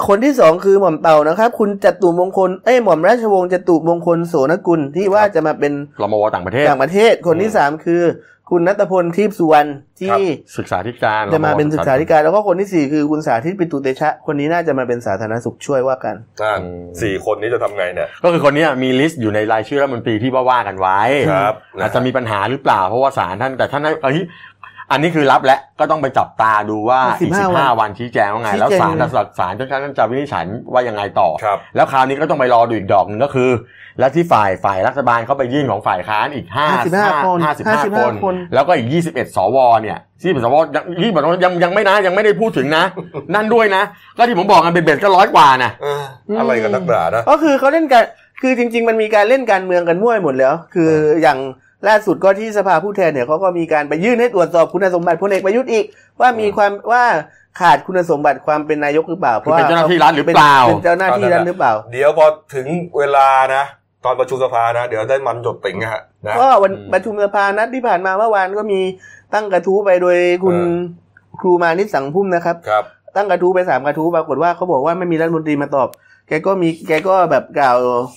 [0.07, 8.03] คนที่สองคือหม่อมเต่านะครับ คุณจตุมงคลเอ้ยหม่อมราชวงศ์จตุมงคลโสนกุลที่ว่าจะมาเป็นรมวต่างประเทศต่างประเทศ คนที่สามคือ
[8.51, 9.69] คุณณัฏฐพลทีปสุวรรณ
[10.01, 10.21] ที่
[10.59, 16.61] ศึกษาธิการจะมาเป็นศึกษาธิการ แล้วก็คนที่สี่คือคุณสาธิตปิตุเตชะ คนนี้น่าจะมาเป็นสาธารณสุขช่วยว่ากันนั่น
[17.03, 24.19] สี่คนนี้จะทำไงเนี่ยก็คือคนเนี้ยมี list อยู่ในรายชื่อรัฐมนตรีที่ว่าว่ากันไว้ครับอาจจะมีปัญหาหรือเปล่าเพราะว่าศาลท่านแต่ท่านให้เอ้ย
[24.91, 33.51] อันนี้คือรับแล้วก็ต้องไปจับตาดูว่าอีก15สิบห้าวันชี้แจงว่าไงชี้แจงแล้วศาลจะศาลท่านจะวินิจฉัยว่ายังไงต่อครับแล้วคราวนี้ก็ต้องไปรอดูอีกดอกหนึ่งก็คือ
[33.99, 36.67] แล้วที่ฝ่ายฝ่ายรัฐบาลเขาไปยื่นของฝ่ายค้านอีกห้า
[36.99, 42.85] 55คนห้าสิบห้า55คนคน แล้วก็อีกยี่สิบเอ็ดสวเนี่ยที่สวยังยี่สิบเอ็ดยังยังไม่นะยังไม่ได้พูดถึงนะ
[43.35, 43.83] นั่นด้วยนะ
[44.17, 46.05] ก็ที่ผมบอกกันเป็นเบ็ดก็ร้อยกว่านะเออ
[46.39, 48.03] อะไรกันนักหนานะก็คือเขาเล่นกัน
[48.43, 50.91] คือจริง ๆ มันมีการเล่นการเมืองกันมั่วไปหมดแล้ว คือ
[51.23, 51.39] อย่าง
[51.89, 55.85] ล่าสุดก็ที่สภาผู้แทนเนี่ยเขาก็มีการไปยื่นให้ตรวจสอบคุณสมบัติพลเอกประยุทธ์อีก
[56.21, 57.05] ว่ามีความว่า
[57.61, 62.67] ขาดคุณสมบัติความเป็นนายกหรือเปล่าเพคือราะเป็นว่าเจ้าหน้าที่รัฐหรือเปล่าเป็นเจ้าหน้าที่รัฐหรือเปล่า เดี๋ยวพอถึง
[62.99, 63.65] เวลานะ
[64.05, 68.81] ตอนประชุมสภานะเดี๋ยวได้มันจดติ่งนะฮะนะก็วันอืมประชุมสภานัดที่ผ่านมาเมื่อวานก็มี
[69.35, 70.75] ตั้งกระทู้ไปโดยคุณเออ
[71.41, 72.85] ครูมานิดสังพุ่มนะครับครับ
[73.17, 75.89] ตั้งกระทู้ไปสามกระทู้ปรากฏว่าเขาบอกว่าไม่มีรัฐมนตรีมาตอบ
[76.29, 77.77] แกก็มีแกก็แบบกล่าว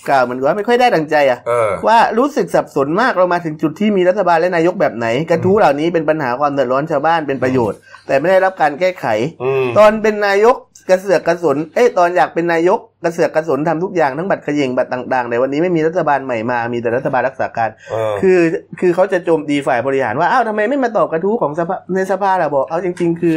[0.09, 9.05] กล่าวเหมือนกับว่าไม่ค่อยได้ดังใจอะเออว่ารู้สึกสับสนมากเรามาถึงจุดที่มีรัฐบาลและนายกแบบไหน กระทู้เหล่านี้เป็นปัญหาความเดือดร้อนชาวบ้านเป็นประโยชน์ แต่ไม่ได้รับการแก้ไข
[9.43, 10.55] อืมตอนเป็นนายก
[10.89, 18.39] กระเสือกกระสนเอ้ยตอนอยากเป็นนายกกระเสือกกระสนทำทุกอย่างทั้งบัตรเขย่งบัตรต่างๆแต่วันนี้ไม่มีรัฐบาลใหม่มา มีแต่รัฐบาลรักษาการเออคือ
[18.79, 23.35] คือเขาจะโจมตีฝ่ายบริหารว่าอ้าวทำไมไม่มาตอบกระทู้ของสภาในสภาล่ะบอกเอาจริง ๆ คือ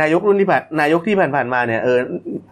[0.00, 1.98] นายกรุ่นที่ผ่านนายกที่ผ่านๆมาเนี่ยเออ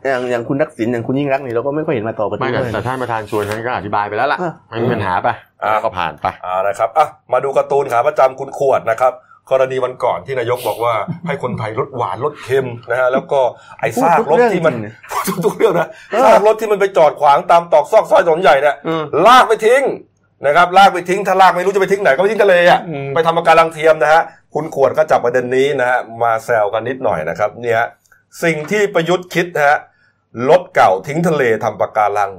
[0.09, 5.29] อย่างอย่างคุณทักษิณอย่างคุณยิ่งรักษณ์นี่เราก็ไม่ค่อยเห็นมาตอบกระไม่ทู้แต่เลยแต่ท่านประธานชวนท่านก็อธิบายไปแล้วล่ะอะไม่มีปัญหาไป
[5.63, 9.13] อะแล้วก็ผ่านไปอ่านะครับอะมาดูการ์ตูนขาประจำคุณขวดนะครับ
[9.51, 10.95] กรณีวันก่อนที่นายกบอกว่า
[11.27, 13.41] ให้คนไทยลดหวานลดเค็มนะฮะแล้วก็
[13.81, 14.75] ไอ้ซากรถที่มัน
[15.11, 19.83] พูดทุกเรื่องจริงทุกเรื่องนะเออซากรถที่มันไปจอดขวางตามตอกซอกซอยถนนใหญ่เนี่ยอืมลากไปทิ้ง
[20.47, 24.23] นะครับลากไปทิ้งถ้าลากไม่รู้จะไปทิ้งไหนก็ไปทิ้งทะเลอะอืมไปทำปะการังเทียมนะฮะ
[24.55, 27.89] คุณขวดก็จับประเด็นนี้นะฮะมาแซวกันนิดหน่อยนะครับเนี่ยฮะ
[28.43, 29.79] สิ่งที่ประยุทธ์คิดนะฮะ
[30.49, 32.31] รถเก่าทิ้งทะเลทำปะการัง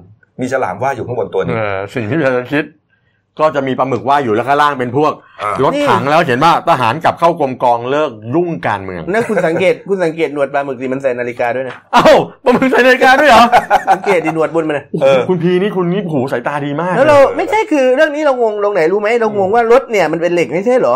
[0.41, 2.63] มีฉลามว่ายอยู่ข้างบนตัวนี้เออสิ่งที่เราจะคิด
[3.39, 5.11] ก็จะมีปลาหมึกว่ายอยู่แล้วข้างล่างเป็นพวก
[5.41, 12.05] อ่ารถถังแล้วเห็นว่าทหารกลับเข้ากรมกองเลิกยุ่งการเมืองนั่นคุณสังเกตคุณสังเกตหนวดปลาหมึกสิมันใส่นาฬิกาด้วยนะเอ้า
[12.43, 13.43] ปลาหมึกใส่นาฬิกาด้วยเหรอ
[13.93, 20.95] สังเกตดีหนวดบนมันนะเออคุณพีนี่คุณนี่หูสายตาดีมากแล้วเราไม่ใช่คือเรื่องนี้เรางงตรงไหนรู้ไหมเรางงว่ารถเนี่ยมันเป็นเหล็กไม่ใช่เหรอ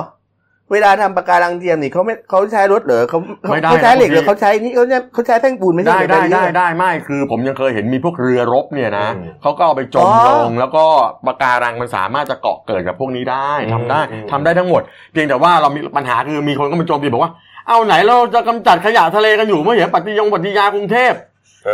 [0.74, 10.86] เวลาทำปะการังเทียมนี่เขาไม่เขาใช้รถเหรอเขาเขาไม่ได้เขาใช้เหล็กหรือนะเขาใช้นี่เขาใช้เขาใช้แท่งปูนไม่ใช่ได้เหรอได้แบบนี้ได้เหรอได้ไม่คือ ผมยังเคยเห็นมีพวกเรือรบเนี่ยนะอืมเขาก็เอาไปจมอ๋อลงแล้วก็
[11.26, 14.82] ปะการังมันสามารถจะเกาะเกิดกับพวกนี้ได้อืมทำได้อืมทำได้ทั้งหมด
[15.14, 17.32] เพียงแต่ว่าเรามีปัญหาคือมีคนก็มาโจมตีบอกว่า
[17.68, 21.14] เอาไหนเราจะกำจัดขยะทะเลกันอยู่เมื่อเห็นปฏิยงปฏิยากรุงเทพ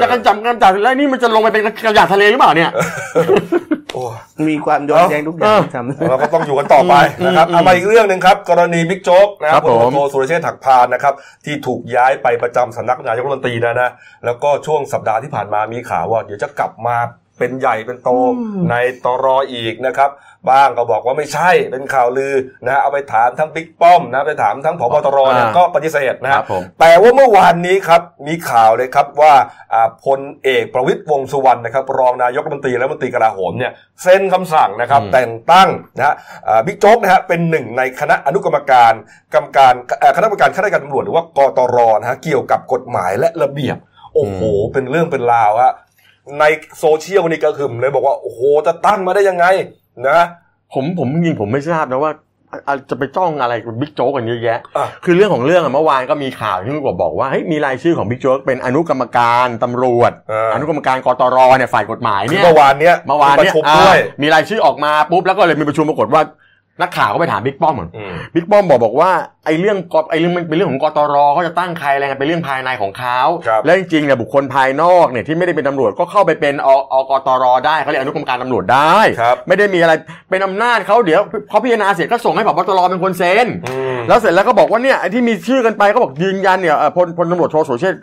[0.02, 2.72] จะกำจัดกำจัดแล้วนี่มันจะลงไปเป็นขยะทะเลหรือเปล่าเนี่ย
[3.94, 4.04] โอ้
[4.50, 6.94] มีความย้อนแย้งทุกอย่างที่ทำเราก็ต้องอยู่กันต่อไป
[7.26, 11.14] นะครับอืมเอามาอีกเรื่องหนึ่งครับ กรณีบิ๊กโจ๊กนะคครัรับบพลผมโทสุรเชษฐ์ถักพานนะครับ
[11.46, 13.90] ที่ถูกย้ายไปประจำสำนักนายกรัฐมนตรีนะนะ
[14.26, 16.98] แล้วก็ช่วงสัปดาห์ที่ผ่านมามีข่าวว่าเดี๋ยวจะกลับมา
[17.40, 18.76] เป็นใหญ่เป็นโตอืมใน
[19.06, 20.12] ตรออีกนะครับ
[20.50, 22.34] บ้างก็บอกว่าไม่ใช่เป็นข่าวลือ
[22.68, 29.34] นะเอาไปถามทั้งบิ๊กป้อมนะไปถามทั้งผบตรเนี่ยอ่าก็ปฏิเสธนะคครัรับบผมแต่ว่าเมื่อวานนี้ครับมีข่าวเลยครับว่า
[29.74, 33.72] อ่าพลเอกประวิตยวงษ์สุวรรณนะครับรองนายกรัฐมนตรีและรัฐมนตรีกลาโหมเนี่ย
[34.02, 36.16] เซ็นคำสั่งนะครับอืมแต่งตั้งนะฮะ
[36.48, 38.94] อ่าบิ๊กโจ๊กนะฮะเป็นหนึ่งในคณะอนุกรรมการ
[39.34, 43.78] กรรมการเอ่อคณะกรรมการข้าราชการตำรวจหรือว่ากตรนะฮะเกี่ยวกับกฎหมายและระเบียบ
[44.16, 44.42] โอ้โห
[44.74, 45.74] เป็นเรื่องเป็นราวฮะ
[46.40, 46.44] ใน
[46.80, 49.46] โซเชียลนี่กระหึ่มเลยบอกว่า โอ้โห จะตั้งมาได้ยังไง
[50.08, 50.20] นะ
[50.74, 52.12] ผมผมจริงๆผมไม่ทราบนะว่า
[52.68, 66.22] อะจะไปจ้องอะไรกับบิ๊กโจ๊กกันเยอะแยะอะคือเรื่องของเรื่องอะเมื่อวานก็มีข่าวที่คุณกบบอกว่าเฮ้ยมีรายชื่อของบิ๊กโจ๊กเป็นอนุกรรมการตำรวจเอออนุกรรมการกตรเนี่ยฝ่ายกฎหมายคือเนี่ยเมื่อวานเนี้ยเมื่อวานประเนี่ยชุมอ่าด้วยมีรายชื่อออกมาปุ๊บแล้วก็เลยมีประชุมปรากฏว่า
[66.82, 69.12] นักข่าวก็ไปถามบิ๊กป้อมเหมือนอืมบิ๊กป้อมบอกบอกว่า
[69.46, 79.94] ไอ้เรื่องกไอ้เรื่องมันเป็นเรื่องของกตรเขาจะตั้งใครอะไรกันเป็นเรื่องภายในของเขาครับแล้วจริงๆเนี่ยบุคคลภายนอกเนี่ยที่ไม่ได้เป็นตำรวจก็เข้าไปเป็นออกตรได้เขาเรียกอนุกรรมการตำรวจได้ครับไม่ได้มีอะไร
[80.30, 88.02] เป็นอำนาจเขาเดี๋ยวเขาพิจารณาเสร็จก็ส่งให้ผบตรเป็นคนเซ็นอืมแล้วเสร็จแล้วก็บอกว่าเนี่ยไอ้ที่มีชื่อกันไปก็บอกยืนยันเนี่ยเอ่อพลพลตำรวจโทสุรเชษฐ์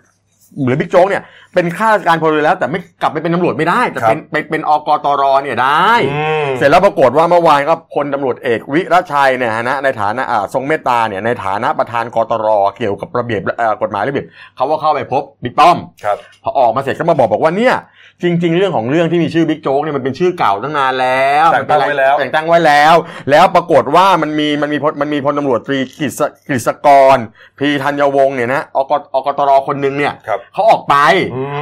[0.65, 1.23] หรือบิ๊กโจ๊กเนี่ย
[1.57, 17.75] เป็นข้าราชการพลเรือนแล้ว แต่ไม่กลับไปเป็นตำรวจไม่ได้ แต่เป็นเป็นเป็นอกตรเนี่ยได้อืมเสร็จแล้วปรากฏว่าเมื่อวานก็พลตำรวจเอกวิรชัยเนี่ยนะในฐานะอ่าทรงเมตตาเนี่ยในฐานะประธานกตรเกี่ยวกับระเบียบเอ่อกฎหมายระเบียบเขาก็เข้าไปพบบิ๊กป้อมครับพอออกมาเสร็จก็มาบอกบอกว่าเนี่ย
[18.23, 22.95] จริง ๆ เรื่องของเรื่องที่มีชื่อบิ๊กโจ๊กเนี่ยมันเป็นชื่อเก่าตั้งนานแล้วแต่งตั้งไว้แล้วแต่งตั้งไว้แล้ว
[23.31, 27.16] แล้วปรากฏว่ามันมีมันมีพลมันมีพลตำรวจตรีกฤษกฤษกร
[27.59, 30.97] พลีธัญญวงศ์เนี่ยนะอกอกตรคนหนึงเนี่ยครับเขาออกไป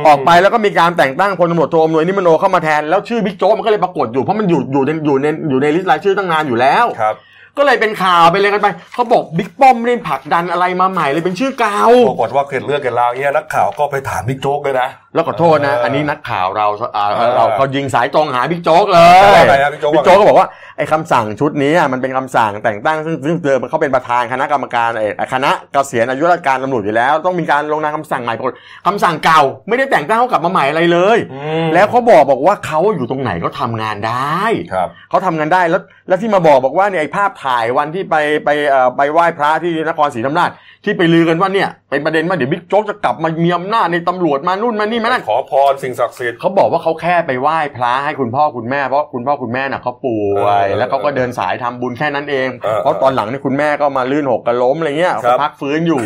[0.07, 7.17] ออกไปแล้วก็มีการแต่งตั้งพลตำรวจโทอำนวยนิ่มมะโนเข้ามาแทนแล้วชื่อบิ๊กโจ๊กมันก็เลยปรากฏอยู่เพราะมันอยู่อยู่ในอยู่ในอยู่ใน list รายชื่อตั้งนานอยู่แล้วครับ
[7.59, 16.67] ก็เลยเป็นข่าวไปเลยกันไปเขาบอกบิ๊กป้อมไม่ได้ผลักดันอะไรมาใหม่เลยเป็นชื่อเก่าปรากฏว่าเกิดเรื่องกันราวเงี้ยนักข่าวก็ไปถามบิ๊กโจ๊กเลยนะแล้วขอโทษนะ อันนี้นักข่าวเรา
[16.97, 19.01] อ่าเราเขายิงสายตรงหาบิ๊กโจ๊กเล
[19.39, 19.41] ย
[19.73, 28.55] บิ๊กโจ๊กบิ๊ว่ากไงโจ๊กก็บอกว่า ไอ้คำสั่งชุดนี้อะมันเป็นคำสั่งแต่งตั้งซึ่งซึ่งเดิมเขาเป็นประธานคณะกรรมการเอ่อคณะเกษียณอายุราชการตำรวจอยู่แล้ว ต้องมีการลงนามคำสั่งใหม่ปรากฏ
[28.87, 40.51] คำสั่งเก่า ไม่ได้แต่งตั้งเขากลับมาใหม่อะไรเลยอืมแล้วเขาบอกบอกว่าเขาอยู่ตรงไหนก็ทำงานได้ครับเขาทำงานได้แล้วแล้วที่มาบอกบอกว่าเนี่ยไอ้ภาพถ่ายวันที่ไปไปเอ่อไปไหว้พระที่นครศรีธรรมราช
[40.85, 56.03] ที่ไปลือกันว่าเนี่ยเป็นประเด็นว่าเดี๋ยวบิ๊กโจ๊กจะกลับมามีอำนาจในตำรวจมานู่นมานี่มานั่นขอพรสิ่งศักดิ์สิทธิ์เขาบอกว่าเขาแค่ไปไหว้พระให้คุณพ่อคุณแม่เพราะคุณพ่อคุณแม่น่ะเขาป่วยเออแล้วเขาก็เดินสายทำบุญแค่นั้นเองเออเพราะตอนหลังเนี่ยคุณแม่ก็มาลื่นหกกระล้มอะไรเงี้ยครัเขาบพักฟื้นอยู่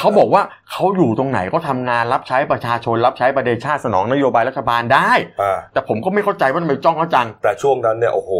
[0.00, 5.10] เขาบอกว่าเขาอยู่ตรงไหนก็ทำงานรับใช้ประชาชนรับใช้ประเทศชาติสนองนโยบายรัฐบาลได้
[5.42, 8.30] อ่าแต่ผมก็ไม่เข้าใจว่าทำไมจ้องเขาจัง แต่ช่วงนั้นเนี่ยโอ้โห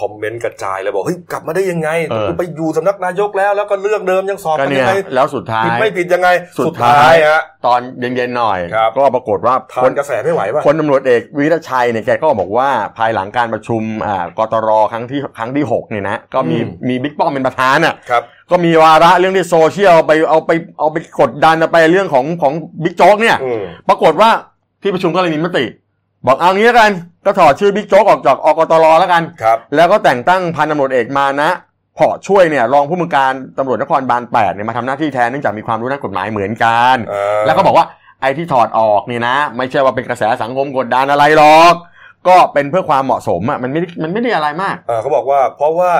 [0.00, 6.28] คอมเมนต์กระจายเลยบอกเฮ้ยกลับมาได้ยังไงเออไปอยู่สำนักนายกแล้วแล้วก็เลือกเดิมยังสอบก็กันเนี่ยัยงไงแล้วสุดท้ายผิดไม่ผิดยังไง
[6.66, 22.52] สุดท้ายฮะตอนเย็นๆหน่อยครับก็ปรากฏว่าทาคนนกระแสไม่ไหวป่ะคนตำรวจเอกวิรชัยเนี่ยแกก็บอกว่าภายหลังการประชุมอ่ากตรครั้งที่ครั้งที่หกเนี่ยนะก็มีอืมมีบิ๊กป้อมเป็นประธานอะครับก็มีวาระเรื่องที่โซเชียลไปเอาไปเอาไปกดดันไปเรื่องของของ
[22.84, 24.30] บิ๊กโจ๊กเนี่ยอืมปรากฏว่า
[24.82, 25.64] ที่ประชุมก็เลยมีมติ
[26.26, 26.90] บอกเอางี้แล้วกัน
[27.26, 31.50] ก็ถอดชื่อบิ๊กโจ๊กออกจากอกตรแล้วกัน ครับ แล้วก็แต่งตั้งพันตำรวจเอกมานะ
[31.94, 37.86] เผาะช่วยเนี่ยรองผู้บังคับการตำรวจนครบาล8เนี่ยมาทำหน้าที่แทนเนื่องจากมีความรู้ด้านกฎหมายเหมือนกันเออแล้วก็บอกว่า
[38.20, 41.74] ไอ้ที่ถอดออกเนี่ยนะ ไม่ใช่ว่าเป็นกระแสสังคมกดดันอะไรหรอก
[42.28, 45.92] ก็เป็นเพื่อความเหมาะสมอะมันไม่ได้มันไม่ได้อะไรมากเออเขาบอกว่าเพราะว่า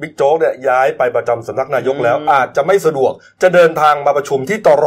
[0.00, 4.86] บิ๊กโจ๊กเนี่ยย้ายไปประจำสำนักนายกแล้วอืมอาจจะไม่สะดวกจะเดินทางมาประชุมที่ตร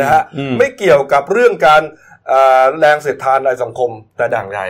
[0.00, 2.13] นะฮะอืมไม่เกี่ยวกับเรื่องการเอ่อ
[2.78, 4.60] แรงเสียดทานในสังคมแต่ด่างใด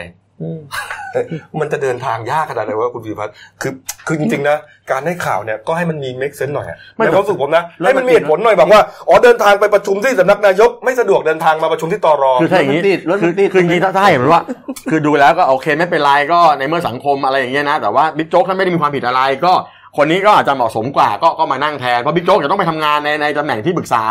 [1.13, 1.25] เอ๊ะ
[1.61, 3.73] มันจะเดินทางยากขนาดไหนวะคุณพีพัฒน์คือ
[4.07, 4.57] คือจริงๆนะ
[4.91, 14.43] การให้ข่าวเนี่ยก็ให้มันมี make sense หน่อยอะไม่ในความรู้สึกผมนะแล้วให้มันมีมันเหตุผลหน่อยแบบว่า อ๋อเดินทางไปประชุมที่สำนักนายก ไม่สะดวกเดินทางมาประชุมที่ตรคือถ้าอย่างนี้รถมันติดรถคืมัอนติดคือจริงๆถ้าถ้าเห็นว่า
[14.91, 19.53] คือดูแล้วก็โอเคไม่เป็นไรก็ในเมื่อสังคมอะไรอย่างเงี้ยนะ แต่ว่าบิ๊กโจ๊กท่านไม่ได้มีความผิดอะไรก็
[19.97, 24.05] คนนี้ก็อาจจะเหมาะสมกว่าก็ก็มานั่งแทนเพราะบิ๊กโจ๊กจะต้องไปทำงานในในตำแหน่งที่ปรึกษา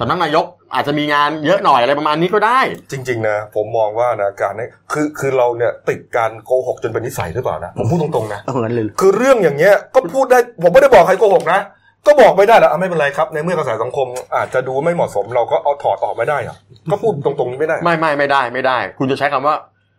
[0.00, 2.60] สำนักนายก อาจจะมีงานเยอะหน่อยอะไรประมาณนี้ก็ได้
[2.92, 11.60] จริง ๆ นะ ผมมองว่านะการให้คือคือเราเนี่ยติดการโกหกจนเป็นนิสัยหรือเปล่านะผมพูดตรงๆนะเอางั้นเลยคือเรื่องอย่างเงี้ยก็พูดได้ผมไม่ได้บอกใครโกหกนะ
[12.06, 16.56] ก็บอกไม่ได้แล้วอะไม่เป็นไรครับ ในเมื่อกระแสสังคมอาจจะดูไม่เหมาะสมเราก็เอาถอดออกไม่ได้เหรอ
[16.90, 19.56] ก็พูดตรงๆนี้ไม่ได้ ไม่ไม่ไม่ได้ไม่ได้ คุณจะใช้คำว่า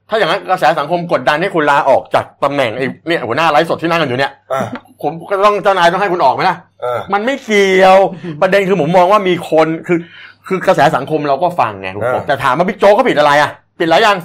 [0.10, 4.62] ถ้าอย่างนั้นกระแสสังคมกดดันให้คุณลาออกจากตำแหน่งไอ้เนี่ยหัวหน้าไลฟ์สดที่นั่งกันอยู่เนี่ยอ่า
[5.02, 7.98] ผมก็ต้องเจ้านายต้องให้คุณออกไหมล่ะเออมันไม่เกี่ยว
[8.42, 9.98] ประเด็นคือผมมองว่ามีคนคือ
[10.50, 14.18] คือกระแสสังคมเราก็ฟังไงคุณเออผมแต่ถามว่าบิ๊กโจ๊กเขาผิดอะไรอะผิดอะไรยัง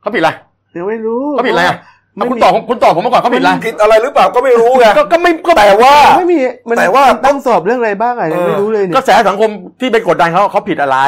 [0.00, 0.30] เขาผิดอะไร
[0.76, 1.76] ยังไม่รู้เขาผิดอะไรอะ
[2.16, 10.98] ไม่เอาคุณมีตอบผมคุณตอบผมมาก่อนเขาผิดอะไรผิดอะไรหรือเปล่าก็ไม่รู้ไงก็ก็ไม่ก็แต่ว่าไม่มีมันแต่ว่าตั้งสอบเรื่องอะไรบ้างอะยังไม่รู้เลยเนี่กยระแสสังคมที่ไปกดดันเขาเขาผิดอะไร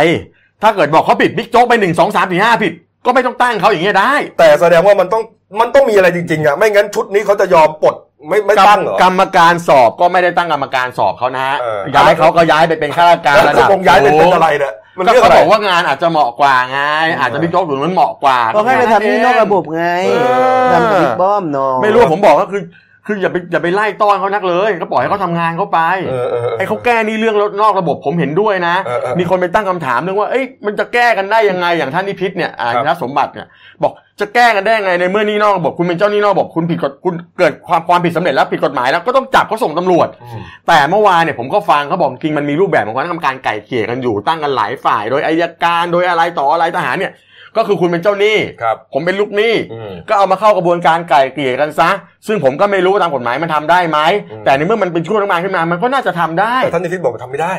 [0.63, 2.73] ถ้าเกิดบอกเขาผิดบิ๊กโจ๊กไปหนึ่งสองสามสี่ห้าผิด
[3.07, 5.23] ก็ไม่ต้องตั้งเขาอย่างเงี้ยได้ แต่แสดงว่ามันต้อง
[5.61, 7.95] มันต้องมีอะไรจริงๆอะไม่งั้นชุดนี้เขาจะยอมปลด
[8.29, 16.81] ไม่ไม่ตั้งเหรอ กรรมการสอบก็ไม่ได้ตั้งกรรมการสอบเขานะฮะเออ ย้ายเขาก็ย้ายไปเป็นข้าราชการแล้วระจะดับคงย้ายเป็นเป็นอะไรเนี่ยมันก็เรื่องเขาอะไร บอกว่างานอาจจะเหมาะกว่าไง
[17.21, 20.29] อาจจะบิ๊กโจ๊กถึงมันเหมาะกว่า ก็ให้ไปทำที่นอกระบบไงเอ
[20.63, 22.63] อ ทำกับบิ๊กป้อมเนาะไม่รู้ผมบอกก็คือ
[23.07, 33.47] คืออย่าไปอย่าไปไล่ต้อนเขานักเลยก็ปล่อยให้เขาทำงานเขาไปเออเออไอ้เขาแก้นี่เรื่องนอกระบบผมเห็นด้วยนะเออเออมีคนไปตั้งคำถามเรื่องว่าเอ้ยมันจะแก้กันได้ยังไงอย่างท่านนิพิษเนี่ยอ่าครับนัสมบัติเนี่ย
[33.83, 47.13] บอกจะแก้กันได้ยังไงในเมื่อนี่นอกระบบคุณเป็นเจ้าหนี่นอกระบบคุณผิดกฎคุณเกิดความความผิดสำเร็จแล้วผิดกฎหมายแล้วก็ต้องจับเขาส่งตำรวจอืมแต่เมื่อวานเนี่ยผมก็ฟังเขาบอกจริงมันมีรูปแบบของคณะกรรมการไก่เกลี่ยกันอยู่ตั้งกันหลายฝ่าย โดยอายการโดยอะไรต่ออะไรทหารเนี่ย
[47.57, 51.91] ก็คือคุณเป็นเจ้าหนี้ครับผมเป็นลูกหนี้อืมก็เอามาเข้ากระบวนการไก่เกลี่ยกันซะ
[52.27, 53.99] ซึ่งผมก็ไม่รู้ว่าตามกฎหมายมันทำได้ไหม
[54.31, 57.55] อืมแต่ในเมื่อมันเป็นช่วงรัฐบาลขึ้นมามันก็น่าจะทำได้แต่ท่านนิพิษบอกว่าทำไม่ได้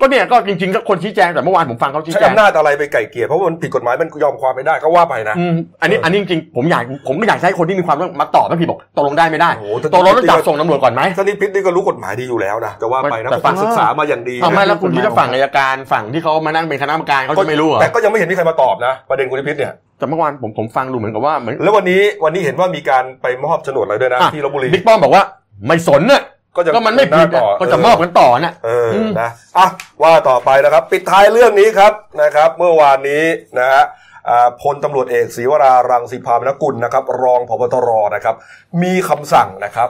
[0.00, 25.22] ก็เนี่ยก็จริงๆก็คนชี้แจงแต่เมื่อวานผมฟังเขาชี้ใช้แจงอำนาจอะไรไปไก่เกลี่ยเพราะว่ามันผิดกฎหมายมันยอมความไม่ได้ก็ว่าไปนะ อืมอันนี้อันนี้จริงๆผมอยากผมก็อยากให้คนที่มีความรู้มาตอบมาทีบอกตกลงได้ไม่ได้โอ้โหแต่ตกลงต้องจับส่งตำรวจก่อนไหม ท่านนิพิษนี่ก็รู้กฎหมายดีอยู่แล้วนะจะว่าไปนะแต่เพราะคุณศึกษามาอย่างดีทำไมนะแล้วคุณคิดว่าฝั่งอัยการฝั่งที่เขามานั่งเป็นคณะกรรมการเขาจะไม่รู้เหรอแต่ก็ยังไม่เห็นมีใครมาตอบนะ ประเด็นคุณนิพิษเนี่ย แต่เมื่อวานผมผมฟังดูเหมือนกับว่าเหมือนแล้ววันนี้วันนี้เห็นว่ามีการไปมอบโฉนดอะไรด้วยนะอะที่ลบบุรีบิ๊กป้อมบอกว่า
[25.66, 26.22] ไม่สนน่ะ
[26.56, 29.66] ก็จะก็มันไม่ผิดต่อะก็จะมอบกันต่อน่ะเอออมนะอะ
[30.02, 33.24] ว่าต่อไปนะครับ ปิดท้ายเรื่องนี้ครับนะครับ เมื่อวานนี้
[33.58, 33.82] นะฮะ
[34.28, 38.34] อ่าพลตำรวจเอกศรีวรารังสีพามนกุลนะครับ รองพบตรนะครับ
[38.82, 39.88] มีคำสั่งนะครับ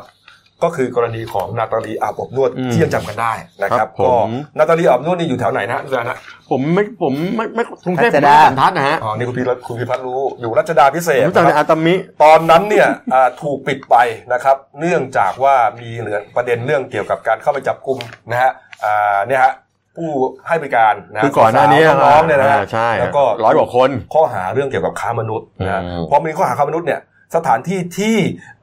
[0.63, 6.19] ก็คือกรณีของนาตาลีอาบอบนวดอืมที่ยังจำกันได้นะคครัรับบผมก็นาตาลีอาบอบนวดนี่อยู่แถวไหนนะอาจารย์นะ
[6.51, 13.97] ผมไม่ผมไม่ไม่กรุงเทพรัผมชดาไม่สันทัดนะฮะอ๋อนี่คุณพิพัฒน์คุณพิพัฒน์รู้อยู่รัชดาพิเศษรู้จักนะในครับอาตามิ ตอนนั้นเนี่ยอ่าถูกปิดไป
[14.33, 17.99] นะครับ เนื่องจากว่ามีเหลือประเด็นเรื่องเกี่ยวกับการเข้าไปจับกลุ่ม
[18.31, 18.51] นะฮะ
[18.85, 19.53] อ่าเนี่ยฮะ
[19.97, 20.11] ผู้
[20.49, 27.01] ให้บริการนะคือก่อนหน้านี้สวๆน้องๆเนี่ยนะฮะอ่าใช่แล้วก็ร้อยกว่าคนข้อหาเรื่องเกี่ยวกับค้ามนุษย์นะฮะอืมพอมีข้อหาค้ามนุษย์เนี่ย
[27.37, 28.17] สถานที่ที่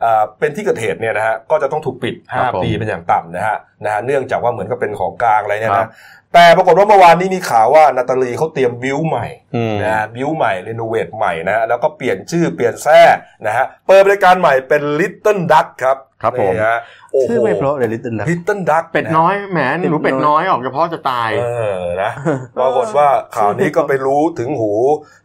[0.03, 5.91] อ่าเป็นที่เกิดเหตุเนี่ยนะฮะก็จะต้องถูกปิดครับผม5ปีเป็นอย่างต่ำนะฮะนะฮะเนื่องจากว่าเหมือนกับเป็นของกลางอะไรเนี่ยครันะบ
[6.33, 13.01] แต่ปรากฏว่าเมื่อวานนี้มีข่าวว่านาตาลีเขาเตรียมบิวใหม่อืมนะฮะบิวใหม่รีโนเวทใหม่นะฮะแล้วก็เปลี่ยนชื่อเปลี่ยนแท้
[13.45, 16.79] นะฮะเปิดบริการใหม่เป็น Little Duck ครับ ครับผมนี่ฮะ
[17.11, 19.59] โอ้โหชื่อไม่เพราะเลยลิตเติ้ลนะ Little Duck เป็ดน้อยแหม
[19.91, 21.47] หนูเป็ดน้อยออกเฉพาะจะตาย เอ
[21.79, 22.11] อนะ
[22.57, 24.71] ปรากฏว่าข่าวนี้ก็ไปรู้ถึงหู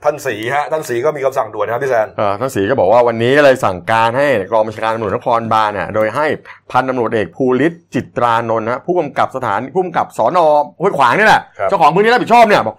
[0.05, 6.27] ท่านสีฮะท่านสีก็มีคำสั่งด่วนนะครับพี่แซนเออท่านศรีก็บอกว่าวันนี้ก็เลยสั่งการให้กองบัญชาการตำรวจนครบาลเนี่ยโดยให้
[6.71, 10.47] พันตำรวจเอกภูริศจิตรานนท์นะฮะผู้กำกับสถานผู้กำกับสอนอ
[10.81, 12.77] ห้วยขวางนี่แหละครับเจ้าของพื้นที่รับผิดชอบเนี่ยบอก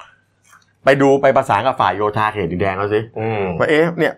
[0.85, 4.13] ไปดูไปประสานกับฝ่ายโยธาเขตดินแดงเขาสิอืมว่าเอ๊ะเนี่ย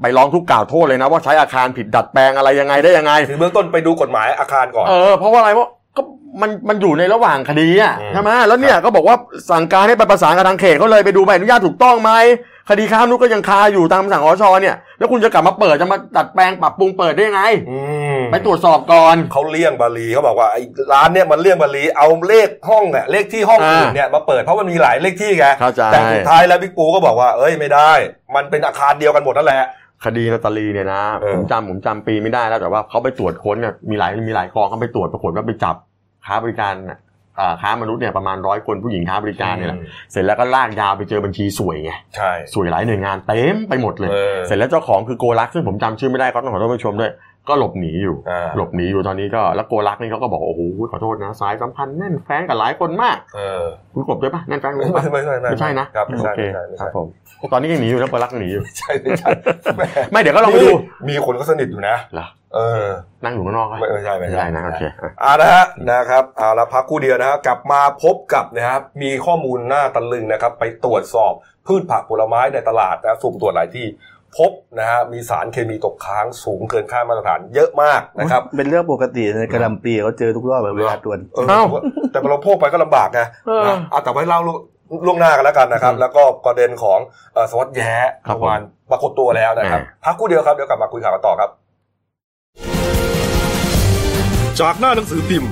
[0.00, 6.02] ไปร้องทุกข์กล่าวโทษเลยนะว่าใช้อาคารผิดดัดแปลงอะไรยังไงได้ยังไงคือเบื้องต้นไปดูกฎหมายอาคารก่อนเออเพราะว่าอะไรเพราะก็
[6.42, 9.16] มันมันอยู่ในระหว่างคดีอะอืมใช่ไหมแล้วเนี่ยก็บอกว่า
[9.50, 12.12] สั่งการให้ไปประสานกับทางเขตเขาเลยไปดูใบอนุญาตถูกต้องไหม
[12.70, 17.78] คดีค้ามนุษย์ก็ยังคาอยู่ตามคำสั่งอชเนี่ยแล้วคุณจะกลับมาเปิดจะมาดัดแปลงปรับปรุงเปิดได้ยังไงอื
[18.16, 27.92] มไปตรวจสอบก่อนเขาเลี่ยงบาลีเขาบอกว่าไอ้ร้านเนี่ยมันเลี่ยงบาลีเอาเลขห้องอะเลขที่ห้องอ่าอื่นเนี่ยมาเปิดเพราะมันมีหลายเลขที่ไงเข้าใจแต่สุดท้ายแล้วบิ๊กปูก็บอกว่าเอ้ยไม่ได้
[28.36, 29.68] มันเป็นอาคารเดียวกันหมดนั่นแหละ
[30.04, 35.76] คดีนาตาลีเนี่ยนะเออผมจำผมจำปีไม่ได้แล้วแต่ว่าเขาไปตรวจค้นเนี่ยมีหลายมีหลายกองเขาไปตรวจปรากฏว่าไปจับ
[36.26, 36.98] ค้าบริการน่ะ
[37.38, 39.78] อ่าค้ามนุษย์เนี่ยประมาณร้อยคนผู้หญิงค้าบริการเนี่ยแหละ
[40.12, 47.12] เสร็จแล้วก็ลากยาวไปเจอบัญชีสวยไงใช่สวยหลายหน่วยงานเต็มไปหมดเลยเออเสร็จแล้วเจ้าของคือโกลักซึ่งผมจำชื่อไม่ได้ก็ต้องขอโทษผู้ชมด้วย
[47.48, 53.62] ก็หลบหนีอยู่อ่าหลบหนีอยู่ตอนนี้ก็แล้วโกลักนี่เขาก็บอกโอ้โหขอโทษนะสายสัมพันธ์แน่นแฟนกับหลายคนมากเออ
[53.94, 57.06] คุณกบด้วยปะแน่นแฟนไม่คุณปะไม่ไม่ไม่ไม่ใช่นะครับไม่โอใช่เคไม่ใช่ไม่ครัใช่บผม
[57.52, 59.30] ตอนนี้ยังหนีอยู่นะโกลักยังหนีอยู่ไม่ใช่ไม่ใช่
[59.76, 59.82] แหม
[60.12, 60.70] ไม่เดี๋ยวก็ลองไปดู
[61.08, 62.86] มีคนก็สนิทอยู่นะเหรอเออ
[63.24, 71.32] นั่งอยู่ข้างนอกปะไม่ไม่ใช่ไม่ไม่ใช่ใช่นะโอเคอะอ่านะฮะนะครับเอาละพักครู่เดียวนะฮะกลับมาพบกับนะครับมีข้อมูลหน้าตะลึงนะครับ ไปตรวจสอบ
[71.66, 73.86] พืชผักผลไม้ในตลาดนะสุ่มตรวจหลายที่
[74.36, 84.40] พบนะฮะมีสารเคมีตกค้างสูงเกินค่ามาตรฐานเยอะมากนะครับ เป็นเรื่องปกติในกระหลำปีเขาเจอทุกรอบแบบเวลาตรวจเออแต่ว่าแต่เราพกไปก็ลำบากไงเออนะเอาแต่ไว้เล่า
[85.06, 86.98] ล่วงหน้ากันแล้วกันนะครับ แล้วก็ประเด็นของ
[87.34, 87.92] เอ่อสวัสดแย้
[88.26, 88.60] ครับผมเมื่อวาน
[88.90, 91.50] ปรากฏตัวแล้วนะครับแหมพักครู่เดียวครับเดี๋ยวกลับมาคุยข่าวกันต่อครับ
[94.60, 95.50] จากหน้าหนังสือพิมพ์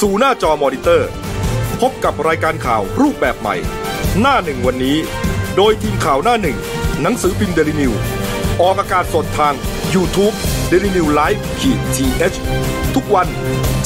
[0.00, 1.08] สู่หน้าจอมอนิเตอร์
[1.80, 3.56] พบกับรายการข่าวรูปแบบใหม่
[4.20, 4.96] หน้าหนึ่งวันนี้
[5.56, 6.58] โดยทีมข่าวหน้าหนึ่ง
[7.02, 7.92] หนังสือพิมพ์เดลินิวส์
[8.60, 9.54] ออกอากาศสดทาง
[9.94, 10.34] YouTube
[10.70, 13.26] d e l i n e w l i v e ขีดทีเทุกวัน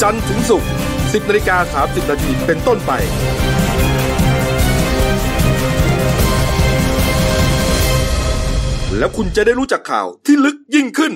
[0.01, 2.91] จันทร์ถึงศุกร์10นาฬิกา30นาทีเป็นต้นไป
[8.97, 11.13] แล้วคุณจะได้รู้จักข่าวที่ลึกยิ่งขึ้น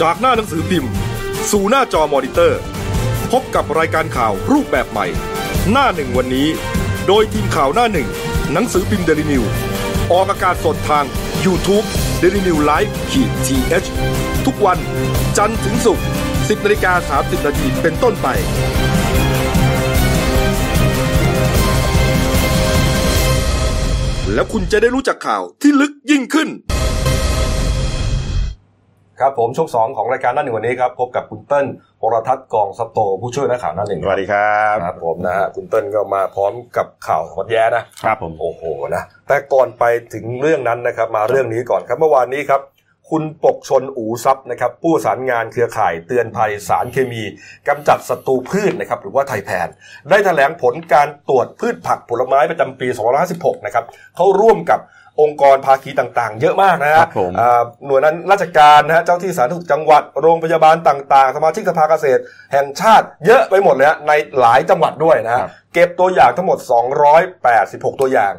[0.00, 0.92] จากหน้าหนังสือพิมพ์
[1.50, 2.60] สู่หน้าจอมอนิเตอร์
[3.32, 5.06] พบกับรายการข่าวรูปแบบใหม่
[5.70, 6.48] หน้าหนึ่งวันนี้
[7.08, 8.08] โดยทีมข่าวหน้าหนึ่ง
[8.52, 9.42] หนังสือพิมพ์เดลิวิว
[10.12, 11.04] ออกอากาศสดทาง
[11.44, 11.86] YouTube
[12.22, 14.78] d e l i n e w l i v e ขีดทีเทุกวัน
[15.38, 16.04] จันทร์ถึงศุกร์
[16.36, 18.28] 10นาฬิกา30นาทีเป็นต้นไป
[24.34, 26.48] แล้วคุณจะได้รู้จักข่าวที่ลึกยิ่งขึ้น
[29.20, 31.66] ครับผมช่วงสองของรายการหน้าหนึ่งวันนี้ครับพบกับคุณเติ้ล
[32.02, 38.62] วรทัศน์กองสัปโตผู้ช่วยนักข่าวหน้าหนึ่งสวัสดีครับครับผมนะฮะคุณเติ้ลก็มาพร้อมกับข่าววัดแย้นะครับผมโอ้โห
[38.94, 42.60] นะแต่ก่อนไปถึงเรื่องนั้นนะครับมาเรื่องนี้ก่อนครับเมื่อวานนี้ครับ
[43.10, 47.22] คุณปกชนอูซับนะครับผู้ประสานงานเครือข่ายเตือนภัยสารเคมี
[47.68, 49.68] กำจัดศัตรูพืชนะครับหรือว่าไทยแพน
[50.10, 52.88] ได้แถลงผลการตรวจพืชผักผลไม้ประจำปี
[53.26, 53.84] 2516นะครับ
[54.16, 54.80] เขาร่วมกับ
[55.20, 62.20] องค์กรภาคีต่างๆ เยอะมากนะฮะครับผมอ่าหน่วยนั้นราชการนะฮะเจ้าที่สาธารณสุขจังหวัดโรงพยาบาลต่างๆ สมาชิกสภาเกษตร
[62.52, 66.58] แห่งชาติเยอะไปหมดเลยฮะในหลายจังหวัดด้วยนะฮะครับเก็บตัวอย่างทั้งหมด
[67.30, 68.34] 286 ตัวอย่าง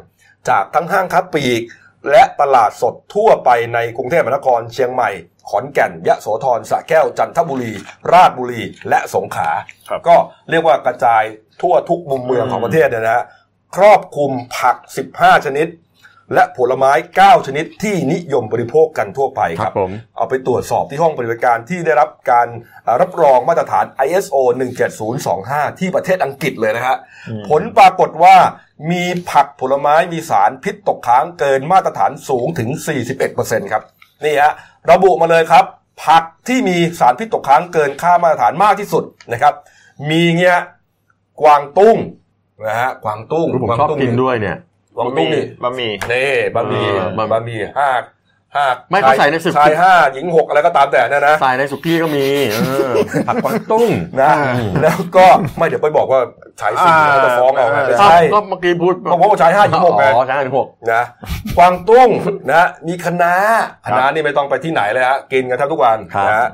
[0.48, 1.62] จากทั้งห้างค้าปลีก
[2.10, 5.10] และตลาดสดทั่วไปในกรุงเทพมหานครเชียงใหม่
[5.48, 7.72] ขอนแก่น ยะโสธรสระแก้วจันทบุรี
[8.12, 9.50] ราชบุรีและสงขลา
[9.88, 10.16] ครับก็
[10.50, 11.22] เรียกว่ากระจาย
[11.62, 13.24] ทั่วทุกมุมเมืองของประเทศเนี่ยนะฮะ
[13.76, 14.76] ครอบคลุมผัก
[15.12, 15.66] 15 ชนิด
[16.34, 22.48] และผลไม้ 9 ชนิดที่นิยมบริโภคกันทั่วไปคครัรับบผม เอาไปตรวจสอบที่ห้องปฏิบัติการที่ได้รับการ
[22.84, 24.36] เอ่อรับรองมาตรฐาน ISO
[25.06, 26.96] 17025 ที่ประเทศอังกฤษเลยนะฮะ
[27.48, 28.36] ผลปรากฏว่า
[28.90, 32.68] มีผักผลไม้มีสารพิษตกค้างเกินมาตรฐานสูงถึง
[33.20, 33.82] 41%ครับ
[34.24, 34.52] นี่ฮะ
[34.90, 35.64] ระบุมาเลยครับ
[36.06, 39.54] ผักที่มีสารพิษตกค้างเกินค่ามาตรฐานมากที่สุดนะครับ
[40.10, 40.58] มีเงี้ย
[41.42, 41.96] กวางตุ้ง
[42.66, 44.56] นะฮะกวางตุ้งผมวางชอบตุ้ง กินด้วยเนี่ย
[44.96, 47.90] กวางตุ้งนี่บะหมี่นี่บะหมี่เออบะบะหมี่ห้า
[48.56, 52.92] ห้าไม่เขาใส่ในสึกชายห้าหญิงหกอะไรก็ตามแต่เนะนะใส่ในสุกี้ก็มีเออ
[53.28, 53.90] ผักกวางตุ้ง
[54.22, 54.32] นะ
[54.82, 55.26] แล้วก็
[55.56, 56.20] ไม่เดี๋ยวไปบอกว่า
[56.60, 61.02] ชายสี่แล้วจะฟ้องเอาไงไม่เอ้าใช่ก็เมื่อกี้พูดก็บอกว่าชายห้าหญิงหกไงอ๋อใช่หกนะ
[61.56, 62.08] กวางตุ้ง
[62.52, 63.34] นะมีคะน้า
[63.84, 66.48] คะน้านี่ไม่ต้องไปที่ไหนเลยฮะกินกันแทบทุกวันครับนะฮะ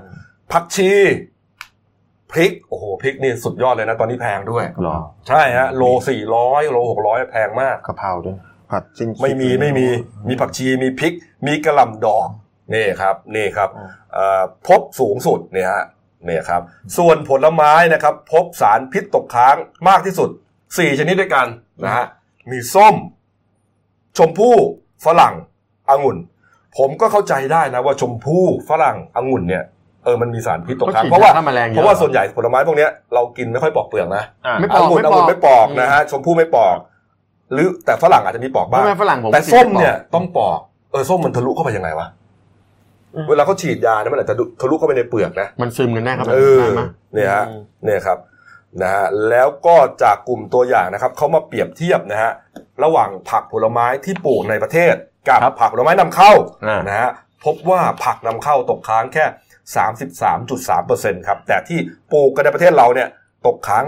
[0.53, 0.91] ผักชี
[2.33, 8.37] พริกโอ้โหพริกนี่สุดยอดเลยนะ ตอนนี้แพงด้วยหรอใช่ฮะโลสี่ร้อยโลหกร้อยแพงมากกะเพราด้วย
[8.71, 9.87] ผัดจิ้งไม่มีไม่มี
[10.29, 11.15] มีผักชีมีพริก
[11.47, 12.29] มีกระหล่ำดอก
[12.75, 13.71] นี่ครับนี่ครับ
[14.15, 15.85] เอ่อพบสูงสุดเนี่ยฮะ
[16.27, 16.63] เนี่ยครับ
[16.99, 19.57] ส่วนผลไม้นะครับ พบสารพิษตกค้าง
[19.89, 20.31] มากที่สุด
[20.65, 21.47] 4ชนิดด้วยกัน
[21.85, 22.07] นะฮะ
[22.51, 22.95] มีส้ม
[24.17, 24.57] ชมพู่
[25.05, 25.35] ฝรั่ง
[25.91, 26.17] องุ่น
[26.79, 36.77] ผมก็เข้าใจได้นะว่าชมพู่ฝรั่งองุ่นเนี่ยเออมันมีสารพิษตกค้างก็ฉีดเพราะว่าฆ่าแมลงเยอะเพราะว่าส่วนใหญ่ผลไม้พวกเนี้ยเรากินไม่ค่อยปอกเปลือกนะอ่าไม่ปอกองุ่นไม่อปอกงุ่นไม่ปอกอืมนะฮะชมพู่ไม่ปอก
[37.53, 40.59] หรือแต่ฝรั่งอาจจะมีปอกบ้างไม่ฝรั่งผมแต่ส้มเนี่ยต้องปอก
[40.93, 42.09] เออส้มมันทะลุเข้าไปยังไงวะ
[43.29, 46.83] เวลาเขาฉีดยาเนี่ยมันอาจจะทะลุเข้าไปในเปลือกนะมันซึมกันแน่ครับเออได้ไหม
[47.15, 47.45] เนี่ยฮะ
[47.85, 48.19] เนี่ยครับ
[48.83, 52.33] นะฮะแล้วก็จากกลุ่มตัวอย่างนะครับเขามาเปรียบเทียบนะฮะ
[52.85, 54.95] ระหว่างผักผลไม้ที่ปลูกในประเทศ
[55.29, 56.33] กับผักผลไม้นำเข้า
[56.67, 57.11] อ่านะฮะ
[57.45, 59.25] พบว่าผักนำเข้าตกค้างแค่
[59.77, 61.79] 33.3%ครับ แต่ที่
[62.13, 63.09] ปลูกกันในประเทศเราเนี่ย
[63.47, 63.85] ตกค้าง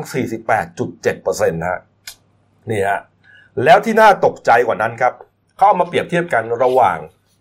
[0.69, 1.81] 48.7%นะฮะ
[2.71, 3.01] นี่ฮะ
[3.65, 5.13] แล้วที่น่าตกใจกว่านั้นครับ
[5.57, 6.99] เขาเอามาเปรียบเทียบกันระหว่าง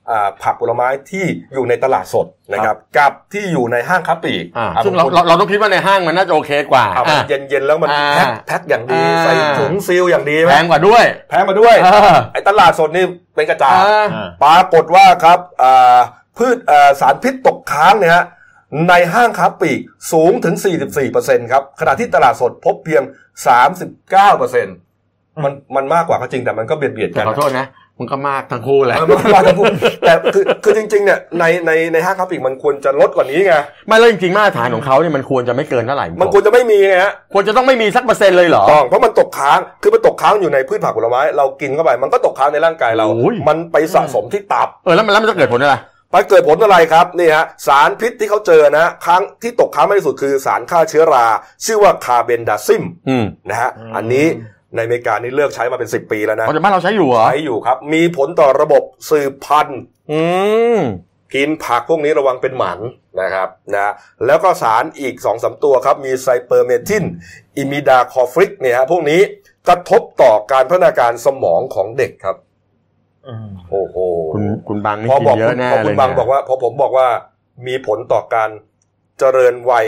[0.10, 15.98] อ่าผักผลไม้ที่อยู่ในตลาดสดนะครับกับที่อยู่ในห้างค้าปลีกอ่าอะซึ่งเราบงคนเราเราต้องคิดว่าในห้างมันน่าจะโอเคกว่าเอามันอะเย็นๆแล้วมันอ่าแพ็คแพ็คอย่างดีอ่าใส่ถุงซีลอย่างดีไหมแพงกว่าด้วย แพงมาด้วยเออไอ้ตลาดสดนี่เป็นกระจาดอ่าอ่าปรากฏว่าครับอ่า
[16.38, 18.26] พืชอ่าสารพิษตก ค้างเนี่ยฮะ
[18.90, 19.80] ในห้างค้าปลีก
[20.12, 20.56] สูงถึง
[21.04, 23.04] 44%ครับขณะที่ตลาดสดพบเพียง
[24.24, 27.68] 39%มันมันมากกว่าก็จริงแต่มันก็เบียดเบียดแต่กันขอโทษนะ
[28.02, 29.66] มันก็มากทั้งคู่แหละเออมันว่าทั้งคู่
[30.06, 33.54] แต่คือคือจริง ๆ เนี่ยในในในห้างค้าปลีกมันควรจะลดกว่านี้ไง
[33.88, 45.76] ไม่แล้วจริงๆมาตรฐานของเขาเนี่ยมันควรจะไม่เกินเท่าไหร่มันควรจะไม่มีไงฮะควรจะต้องไม่มีสักเปอร์เซ็นต์เลยเหรอต้องเพราะมันตกค้างคือมันตกค้างอยู่ในพืชผักผลไม้เรากินเข้าไปมันก็ตกค้างในร่างกายเราโอ้ยมันไปสะสมที่ตับเออแล้วมันแล้วมันจะเกิดผลอะไร
[46.12, 51.26] ไปเกิดผลอะไรครับนี่ฮะสารพิษที่เขาเจอนะค้างที่ตกค้างมากที่สุดคือสารฆ่าเชื้อรา
[51.66, 54.26] ชื่อว่าคาร์เบนดาซิมอืมนะฮะอันนี้
[54.76, 59.82] ในอเมริกานี่เลิกใช้มาเป็น 10 ปีแล้วนะเขาจะบ้านเราใช้อยู่เหรอใช้อยู่ครับ มีผลต่อระบบสืบพันธุ์
[60.12, 60.22] อื
[60.78, 60.80] ม
[61.36, 62.80] กินผักพวกนี้ระวังเป็นหมัน
[63.22, 63.94] นะครับนะ
[64.26, 67.04] แล้วก็สารอีก2อสตัวครับ มีไซเปอร์เมทริน
[67.58, 69.22] อิมิดาคลอพริดเนี่ยฮะพวกนี้
[69.68, 72.49] กระทบต่อการพัฒนาการสมองของเด็กครับอืม
[73.72, 73.96] โอ้โห
[74.34, 77.08] คุณคุณบางนี่พอกิบอกนเยอะแน่พอเลคุณยบางเนี่ยบอกว่าพอผมบอกว่า
[77.68, 78.50] มีผลต่อการ
[79.20, 79.86] เจริญวัย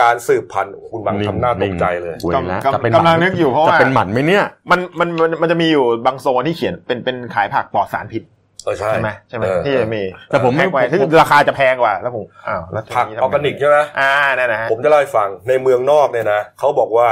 [0.00, 8.22] การสืบพันธุ์คุณบางทำหน้าตกใจเลยเว้ยแล้วกำจะเป็นกำลังนึกอยู่เพราะว่าจะเป็นหมันไหมเนี่ยมันมันมันมันจะมีอยู่บางโซนที่เขียนเป็นเป็นขายผักปลอดสารพิษ
[8.64, 17.08] เออใช่ใช่ไหมใช่ไหมเออที่จะมี แต่ผมไม่แพงกว่าที่ราคาจะแพงกว่า แล้วผมอ้าวแล้วผักทีออร์แกนิกใช่ไหมอ่านั่นนะฮะผมจะเล่าให้ฟังในเมืองนอกเนี่ยนะเขาบอกว่า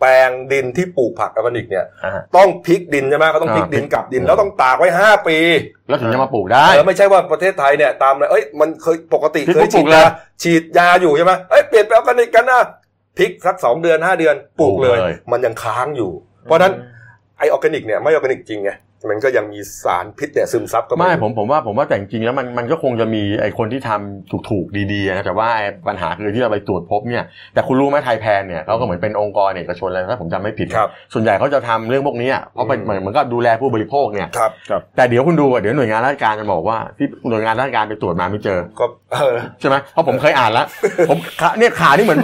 [0.00, 5.36] แปลงดินที่ปลูกผักออร์แกนิกเนี่ยอ่าฮะต้องพลิกดินใช่ไหมก็ต้องพลิกดินกลับดิน แล้วต้องตากไว้ห้าปี
[5.88, 10.06] แล้วถึงจะมาปลูกได้เออไม่ใช่ว่าประเทศไทยเนี่ยตามเลยเอ้ยมันเคยปกติพลิกเคยปุ๊บปลูฉีดกเลย ยา
[10.42, 12.60] ฉีดยาอยู่ใช่ไหมเอ้ยเปลี่ยนไปออร์แกนิกกันนะ
[13.18, 16.10] พลิกสักสองเดือนห้าเดือนปลูกเลยปลูกเลยมันยังค้างอยู่
[16.42, 16.72] เพราะฉะนั้น
[17.38, 18.70] ไอออร์แกนิกเนี่ยไม่ออร์แกนิกจริงไง
[19.10, 27.24] มันก็ยังมีสารพิษเนี่ยซึมซับเข้ามาไม่อยู่ผมผมว่าผมว่าแต่จริงๆแล้วมันมันก็คงจะมีไอ้คนที่ทำถูกๆดีๆนะแต่ว่าไอ้ปัญหาคือที่เราไปตรวจพบเนี่ย
[27.54, 34.50] แต่คุณรู้ไหมไทยแพนเนี่ยเขาก็เหมือนเป็นองค์กรเอกชนอะไรถ้าผมจำไม่ผิดครับส่วนใหญ่เขาจะทำเรื่องพวกนี้อะเพราะเป็นอืมเหมือนมันก็ดูแลผู้บริโภคเนี่ยครับ
[34.96, 40.66] แต่เดี๋ยวคุณดูอะเดี๋ยวหน่วยงานราชการจะบอกว่าที่หน่วยงานราชการไปตรวจมาไม่เจอก็เออใช่ไหมเพราะผมเคยอ่านแล้ว
[41.10, 42.20] ผมขาเนี่ยข่าวนี่เหมือน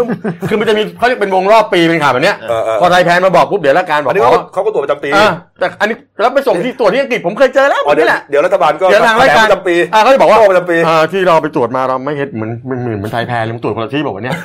[0.48, 14.36] คือมันจะมีเขาเรียกเป็นวงรอบปีเป็นข่าวแบบเนี้ยเออเออพอไทยแพนมาบอกปุ๊บเดี๋ยวราชการบออักนนี้อ๋เขาอเขาก็ตรวจประจำปีอ่าแต่อันนี้แล้วไปส่งที่ตรวจที่อังกฤษผมเคยเจอแล้วอ๋อเดี๋ยวนี่แหละเดี๋ยวรัฐบาลก็เดี๋ยวทางรายการประจำปีอ่าเขาจะบอกว่าโทษประจำปีอ่าที่เราไปตรวจมาเราไม่เห็นเหมือนเหมือนเหมือนเหมือนไทยแพนเลยมันตรวจคนละที่บอกว่าเนี่ย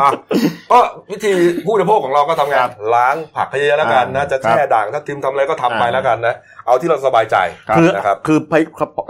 [0.00, 0.10] อะ
[0.72, 0.78] ก็
[1.10, 1.32] วิธี
[1.64, 6.34] ผู้บริโภคของเราก็ทำไงครับล้างผักให้เยอะแล้วกันนะอ่าจะแช่ด่างถ้าทิมทำอะไรก็ทำไปอ่าแล้วกันนะ
[6.66, 7.36] เอาที่เราสบายใจ
[7.76, 8.54] คือนะครับคือไป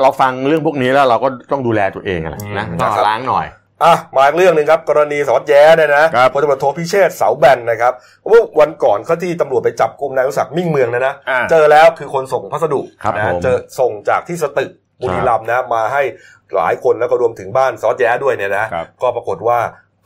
[0.02, 3.46] เราฟังเรื่องพวกนี้แล้วเราก็ต้องดูแลตัวเองอะนะอืมนะนะครับล้างหน่อย
[3.84, 14.70] อะมาอีกเรื่องหนึ่งครับ กรณีสารวัตรแย้เนี่ยนะครับพลตำรวจโทพิเชษฐ์เสาแบนนะครับเพราะว่าวันก่อนเขาที่ตำรวจไปจับกลุ่มนายวิศักดิ์มิ่งเมืองนะนะอ่าเจอแล้วคือคนส่งพัสดุครับนะผมเจอส่งจากที่สตึก
[15.00, 16.02] บุรีรัมย์นะมาให้
[16.56, 19.58] หลายคนแล้วก็รวมถึงบ้านซอสแย้ด้วยเนี่ยนะครับก็ปรากฏว่า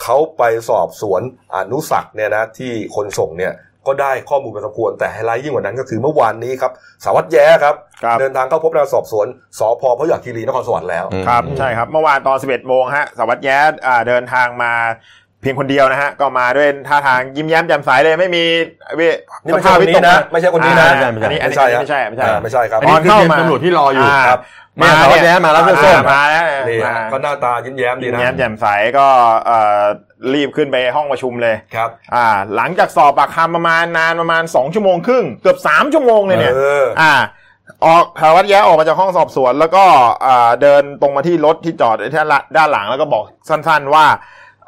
[0.02, 1.22] เขาไปสอบสวน
[1.56, 3.52] อนุสักดิ์เนี่ยนะที่คนส่งเนี่ย
[3.86, 6.72] ก็ได้ข้อมูลพอสมควรแต่ไฮไลท์ยิ่งกว่านั้นก็คือเมื่อวานนี้ครับ
[7.04, 7.74] สารวัตรแย้ครับ
[8.04, 9.26] ครับ เดินทางเข้าพบพนักงานสอบสวน
[9.58, 14.72] สพพยุหคีรีนครสวรรค์แล้วอืมครับใช่ครับเมื่อวานตอน 11โมงฮะสารวัสดิ์แย้อ่าเดินทางมา
[15.42, 18.44] เพียงคนเดียวนะฮะก็มาด้วยท่าทางยิ้มแย้มแจ่มใสเลยไม่มี
[18.96, 19.12] เว้ย
[19.44, 24.40] นี่ไม่ใช่คนนี้นะไม่ใช่คนนี้นะอ่าอันนี้อันนี้ไม่ใช่ฮะไม่ใช่ไม่ใช่อ่าไม่ใช่ครับอันนี้คือเข้าเตรียมมาตำรวจที่รออยู่อ่าครับ
[24.80, 28.66] มาสารวัตรแย้มาแล้วเสื้อส้มมาแล้วนี่มาฮะก็หน้าตายิ้มแย้มดียิ้มนะแย้มแจ่มใส
[28.98, 29.06] ก็
[29.46, 29.84] เอ่อ
[30.34, 37.14] รีบขึ้นไปห้องประชุมเลยครับ อ่า หลังจากสอบปากคำประมาณนานประมาณ2ชั่วโมงครึ่งเกือบ3ชั่วโมงเลยเนี่ยเอออ่า
[37.84, 39.84] ออกสารวัตรแย้ออกมาจากห้องสอบสวน แล้วก็
[40.26, 42.20] อ่าเดินตรงมาที่รถที่จอดที่
[42.56, 44.06] ด้านหลังแล้วก็บอกสั้น ๆว่า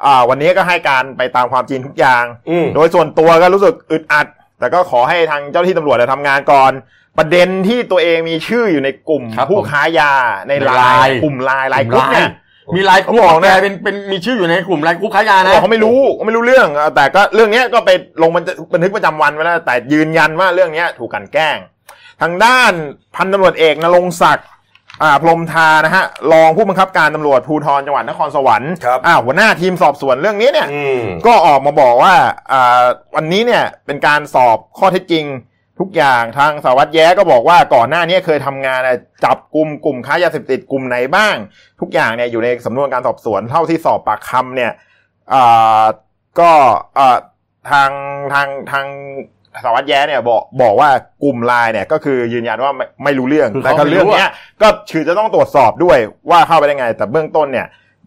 [0.05, 4.27] อ่าวันนี้ก็ให้การไปตามความจริงทุกอย่างอืมโดยส่วนตัวก็รู้สึกอึดอัด
[4.59, 6.73] แต่ก็ขอให้ทางเจ้าหน้าที่ตำรวจเนี่ยทำงานก่อน
[7.19, 10.13] ประเด็นที่ตัวเองมีชื่ออยู่ในกลุ่มครับผู้ผมค้ายา
[10.47, 12.29] ในในไลไลน์น์กลุ่มไลน์ไลน์กลุ่มเนี่ย
[12.75, 17.91] มีไลน์กรุ๊ปเขาบอกนะนะเป็นเป็นมีชื่ออยู่ในกลุ่มไลน์กรุ๊ปค้ายาเขานะบอกเขาไม่รู้เขาไม่รู้เรื่องเอ่อแต่ก็เรื่องเนี้ยก็ไป
[18.23, 21.59] ลงบันทึกบันทึกประจำวันไว้แล้วแต่ยืนยันว่าเรื่องเนี้ยถูกกลั่นแกล้ง
[22.23, 22.73] ทางด้าน
[23.17, 24.47] พันตำรวจเอกนรงศักดิ์
[25.03, 32.15] อ่าพรหมทานะฮะรองผู้บังคับการตำรวจภูธรจังหวัดนครสวรรค์ครับอ่าหัวหน้าทีมสอบสวนเรื่องนี้เนี่ยอืมก็ออกมาบอกว่า
[32.53, 32.85] อ่า
[33.17, 35.25] วันนี้เนี่ยเป็นการสอบข้อเท็จจริง
[35.79, 41.37] ทุกอย่างทางสารวัตรแย้ก็บอกว่าก่อนหน้านี้เคยทำงานอะจับกลุ่มกลุ่มค้ายาเสพติดกลุ่มไหนบ้าง
[41.81, 44.73] ทุกอย่างเนี่ยอยู่ในสำนวนการสอบสวนเท่าที่สอบปากคำเนี่ย
[45.35, 45.85] อ่า
[46.41, 46.51] ก็
[46.99, 47.17] อ่า
[47.71, 47.91] ทาง
[48.33, 48.87] ทางทาง
[49.63, 50.89] สารวัตรแย้เนี่ยบอกบอกว่า
[51.23, 54.31] กลุ่มไลน์เนี่ยก็คือยืนยันว่าไม่ไม่รู้เรื่องคือแต่เขาก็ไม่รู้เรื่องเนี้ย
[54.63, 55.99] ก็คือจะต้องตรวจสอบด้วย
[56.31, 57.67] ว่าเข้าไปได้ไง แต่เบื้องต้นเนี่ย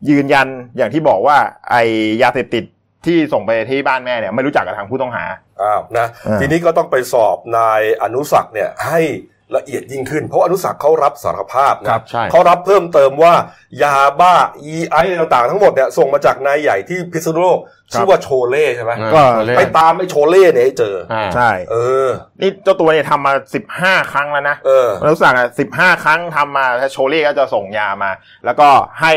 [0.10, 0.48] ยืนยัน
[0.78, 1.38] อย่างที่บอกว่า
[1.70, 1.76] ไอ
[2.22, 2.64] ยาเสพติด
[3.06, 5.26] ที่ส่งไปที่บ้านแม่เนี่ยไม่รู้จักกับทางผู้ต้องหา
[5.62, 9.02] อ้าวนะอ่าทีนี้ก็ต้องไปสอบนายอนุสักดิ์เนี่ยให้
[9.56, 13.34] ละเอียดยิ่งขึ้น เพราะอนุสักษ์เขารับสารภาพนะครับใช่เขารับเพิ่มเติมว่า
[13.84, 14.34] ยาบ้า
[14.64, 17.60] อีไอต่างๆทั้งหมดเนี่ยส่งมาจากนายใหญ่ที่พิษณุโลก
[17.94, 21.76] ชื่อว่าโชเล่ใช่ไหมอ่าก็ตัวเลขไปตามไอ้โชเล่เนี่ยให้เจออ่าใช่เอ
[22.08, 22.10] อ
[22.42, 28.12] นี่เจ้าตัวเนี่ยทำมาสิบห้าครั้งแล้วนะเออรู้สึกอะสิบห้าครั้งทำมาถ้าโชเล่ก็จะส่งยามา
[28.46, 28.68] แล้วก็
[29.02, 29.14] ให้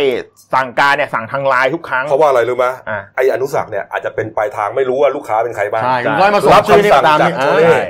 [0.54, 7.82] สั่งการเนี่ยสั่งทางไลน์ทุกครั้งเพราะว่าอะไรรู้ไหมอ่าไอ้อนุสักษ์เนี่ยอาจจะเป็นปลายทางไม่รู้ว่าลูกค้าเป็นใครบ้างใช่ใช่คุณก็ให้มาส่งรับชื่อนี่คำสั่งตามจากนี้โชอ่าเล่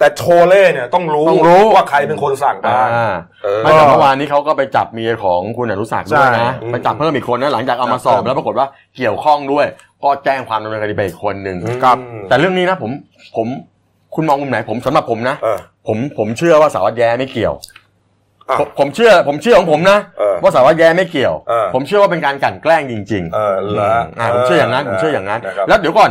[0.00, 9.66] แต่โชเล่เนี่ยต้องรู้ต้องรู้ ว่าใครเป็นคนสั่งการอ่าเออ ไม่แต่เมื่อวานนี้เขาก็ไปจับเมียของคุณอนุสักดิ์ด้วยนะใช่ไปจับเพิ่มอีกคนนะหลังจากเอามาสอบแล้วปรากฏว่าเกี่ยวข้องด้วย
[10.02, 11.96] ก็แจ้งความดำเนินคดีไปอีกคนหนึ่งครับ
[12.28, 12.90] แต่เรื่องนี้นะผม
[13.36, 13.46] ผม
[14.14, 17.54] คุณมองมุมไหนผมสำหรับผมนะ เออ ผมผมเชื่อว่าสารวัตรแย้ไม่เกี่ยว
[18.50, 26.10] อะผมผมเชื่อผมเชื่อของผมนะ เออว่าสารวัตรแย้ไม่เกี่ยว เออ ผมเชื่อว่าเป็นการกลั่นแกล้งจริงเออๆเหรออ่าผมเชื่ออย่างนั้นผมเชื่ออย่างนั้นนะครับ แล้วเดี๋ยวก่อน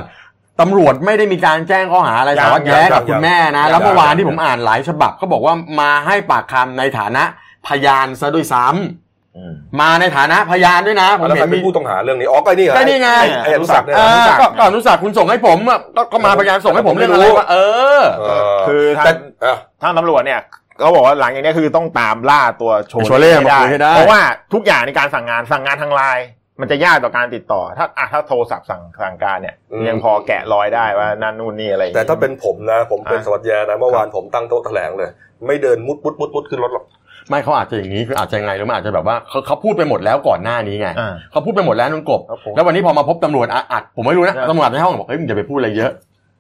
[0.62, 7.24] ตำรวจไม่ได้มีการแจ้งข้อหาอะไรยังสารวัตรแย้ยังกับคุณแม่นะยังแล้วเมื่อวานยังที่ผมอ่านหลายฉบับเขาบอกว่ามาให้ปากคำในฐานะ
[7.68, 17.56] พยานซะด้วยซ้ำอืมมาในฐานะพยานด้วยนะผมแล้วใคเห็รนเป็มีนผู้ต้องหาเรื่องนี้อ๋อก็นี่ก็นี่ไงอ้ไอ้อนุสักษ์เนี่ยเอนะอก็ก็อนุสักดิ์คุณส่งให้ผมอะก็ก็มาพยานส่งให้ผมเรื่องอะไรวะเอ
[18.00, 19.12] อเออคือทางแต่
[19.46, 20.40] อะทางตำรวจเนี่ย
[20.80, 24.22] เขาบอกว่าหลังจากนี้คือต้องตามล่าตัวโชโชเล่มาคุยให้ได้เพราะว่า
[24.54, 26.26] ทุกอย่างในการสั่งงานสั่งงานทางไลน์
[26.62, 35.10] มันจะยากต่อการติดต่อ ถ้าอะถ้าโทรศัพท์สั่งสั่งการเนี่ย อืม ยังพอแกะรอยได้ว่านั่นนู่นนี่อะไรอย่งแต่งี้ ถ้าเป็นผมนะ ผมเป็นอะ สวัสดิ์แยนะเมื่อวานผมตั้งโต๊ะแถลงเลย
[35.48, 36.86] ไม่เดินมุดมุดมุดมุดขึ้นรถหรอก
[37.30, 45.92] ไม่เขาอาจจะอย่างนี้คืออาจจะยังไงหรือมันอาจจะแบบว่าเขาเขาพูดไปหมดแล้วก่อนหน้านี้ไงอ่า เขาพูดไปหมดแล้วนุ่นกบ ครับผมแล้ววันนี้พอมาพบตำรวจอะอัดผมไม่รู้นะครับตำรวจในห้องบอกเฮ้ยมึงอย่าไปพูดอะไรเยอะ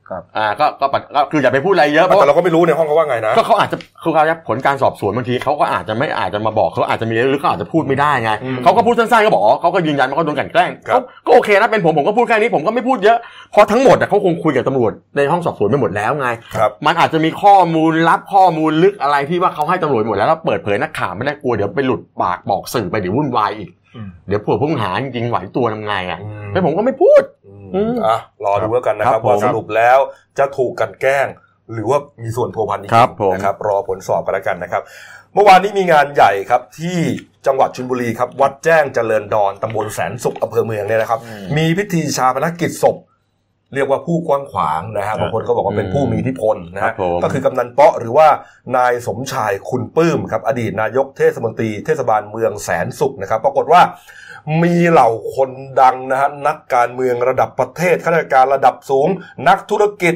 [0.09, 13.17] ครับอ่าก็ก็ปัดก็คืออย่าไปพูดอะไรเยอะเพราะแต่ว่าเราก็ไม่รู้ในห้องเขาว่าไงนะก็เขาอาจจะคือเขาจะผลการสอบสวนบางทีเขาก็อาจจะไม่อาจจะมาบอกเขาอาจจะมีหรือเขาอาจจะพูดไม่ได้ไงอืมเขาก็พูดสั้นๆก็บอกอ๋อเขาก็ยืนยันว่าเขาโดนกลันแกล้งครับเขาก็โอเคนะเป็นผมผมก็พูดแค่นี้ผมก็ไม่พูดเยอะ
[13.51, 27.23] เพราะทั้งหมดอะเขาคงคุยกับตำรวจในห้องสอบสวนไปหมดแล้วไงครับมันอาจจะมีข้อมูลลับข้อมูลลึกอะไรที่ว่าเขาให้ตำรวจหมดแล้วแล้วเปิดเผยนักข่าวไม่ได้กลัวเดี๋ยวไปหลุดปากบอกสื่อไปเดี๋ยววุ่นวายอีกอืมเดี๋ยวผัวผู้ต้องหาจริงๆไหวตัวทำไงอะอืมแล้วผมก็ไม่พูด
[27.75, 29.97] อืมอืมอะรอดูแล้วกันนะคครัรับบผมว่าสรุปแล้ว
[30.39, 31.27] จะถูกกลันแกล้ง
[31.73, 34.81] หรือว่ามีส่วนพัวพันจริงครับผมๆนะครับ รอผลสอบกันแล้วกันนะครับ
[35.33, 36.97] เมื่อวานนี้มีงานใหญ่ครับที่
[37.47, 42.97] จังหวัดชลบุรีครับ วัดแจ้งเจริญดอนตำบลแสนสุขอำเภอเมืองเนี่ยนะครับอืมมีพิธีชาปนกิจศพ
[43.75, 48.27] เรียกว่าผู้กว้างขวางนะฮะบางคนก็บอกว่าเป็นผู้มีอิทธิพลนะครัฮะบผมก็คือกำนันเปาะหรือว่า
[48.77, 53.81] นายสมชายคุณปื้มครับ อดีตนายกเทศมนตรีเทศบาลเมืองแสนสุขนะครับ ปรากฏว่า
[54.63, 59.07] มีเหล่าคนดังนะฮะนักการเมืองระดับประเทศข้าราชการระดับสูง
[59.47, 60.13] นักธุรกิจ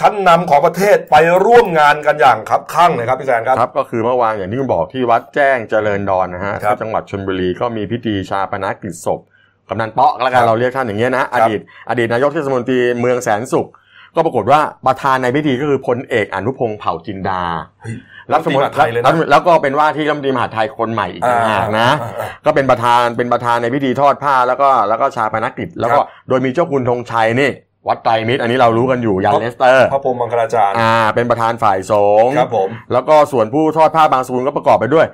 [0.00, 9.20] ชั้นนำของประเทศไปร่วมงานกันอย่างครับข้างเลยครับพี่แซนครับครับ ก็คือเมื่อวานอย่างที่คุณบอกที่วัดแจ้งเจริญดอนนะฮะครับที่จังหวัดชลบุรีก็มีพิธีชาปนกิจศพ
[9.68, 11.60] กำนันเปาะก็แล้วกัครันบเราเรียกท่านอย่างเงี้ยนะครัอบดีต
[11.90, 13.68] อดีตนายกเทศมนตรีเมืองแสนสุข
[14.14, 17.42] ก็ปรากฏว่าประธานในพิธีก็คือพลเอกอนุพงศ์เผ่าจินดา
[17.82, 17.94] เฮ้ย
[18.32, 27.50] รัฐมนรัฐมนตรีมหาดไทยเลยนะแล้วก็เป็นว่าที่รัฐมนตรีมหาดไทยคนใหม่อีกต่างหากนะอ่าอ่าก็เป็นประธานเป็นประธานในพิธีทอดผ้าแล้วก็แล้วก็ชาปนกิจ แล้วก็ครับโดยมีเจ้าคุณธงชัยนี่
[27.86, 31.92] วัดไตรมิตรอันนี้เรารู้กันอยู่ยันเลสเตอร์พระพรหมมังคลาจารย์อ่า เป็นประธานฝ่ายส
[32.24, 35.06] งฆ์ครับผมแล้วก็ส่วนผู้ทอดผ้าบางสกุลก็ประกอบไปด้วย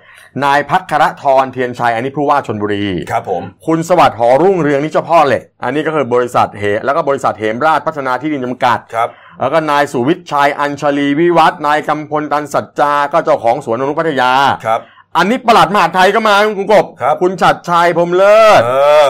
[0.44, 9.08] นายพักครทรเทียนชัยอันนี้ผู้ว่าชนบุรีครับผมคุณสวัสดิ์หอรุ่งเรืองนี่เจ้าพ่อเหล็กอันนี้ก็คือบริษัทเหแล้วก็บริษัทเหมราชพัฒนาที่ดินจำกัดครับ
[9.40, 14.30] แล้วก็นายสุวิทย์ชัยอัญชลีวิวัฒน์นายกำพลตันสัจจาก็เจ้าของสวนอนุพัทยา
[14.66, 14.80] ครับ
[15.16, 18.72] อันนี้ประหลัดมหาดไทยก็มาคุณกบครับคุณชัดชัยพรหมเลิศเอ
[19.06, 19.08] อ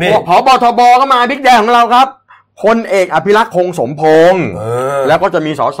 [0.00, 2.08] นี่พบทบก็มาบิ๊กแดงของเราครับ
[2.62, 4.02] พลเอกอภิรักษ์คงสมพ
[4.32, 4.62] งษ์เอ
[4.98, 5.80] อแล้วก็จะมีสส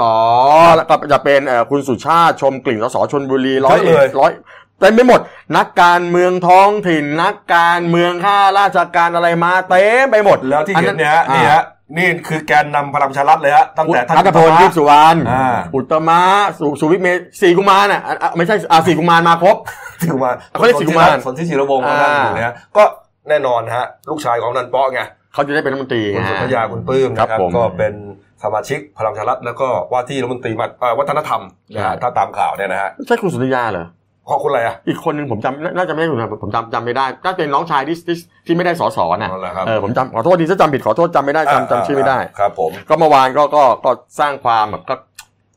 [0.76, 4.32] แล้วก็จะเป็นเอ่อคุณสุชาติชมกลิ่นสสชนบุรีร้อยเยอะเลยร้อย
[4.80, 5.20] เต็มไปหมด
[5.56, 11.62] นักการเมืองท้องถิ่นนักการเมืองข้าราชการอะไรมาเต็มไปหมดแล้วที่เห็นเนี่ยฮะอ่านี่ฮะ
[11.96, 16.20] นี่คือแกนนำพลังประชารัฐเลยฮะตั้งแต่ท่านรัฐพลอุตมะทิพย์สุวรรณอ่าอุตตมะ
[16.58, 17.08] สุสุวิทย์เม
[17.42, 19.56] สี่กุมารน่ะอะอะไม่ใช่อ่าสี่กุมารมาครบ
[20.00, 22.82] ที่กุมารเขาเรียกสิกุมารสนที่ศิรวงศ์เขานั่งอยู่เนี่ยฮะก็
[23.28, 25.00] แน่นอนฮะลูกชายของนันเปาะไง
[25.34, 27.94] เขาจะได้เป็นรัฐมนตรีคุณไงสุทยาคุณปลื้มครันะบครับผมก็เป็น
[28.42, 31.42] สมาชิกพลังประชารัฐแล้วก็ว่าที่รัฐมนตรีมาเอ่อวัฒนธรรม
[31.74, 33.86] นะฮะใช่ถ้าตามข่าวเนี่ยนะฮะใช่คุณสุทยาเหรอ
[34.26, 38.16] เพราะคุณอะไรอะอีกคนหนึ่งผมจำน่าจะไม่ได้ถูกนะผมจำจำไม่ได้น่าจะเป็นน้องชายที่ที่
[38.46, 44.94] ที่ไม่ได้สอสอน่ะนั่นแหละครับเออผมจำขอโทษทีถ้าจำผิดขอโทษจำไม่ได้จำจำชื่อไม่ได้ครับผมก็เมื่อวานก็ก็ก็สร้างความแบบก็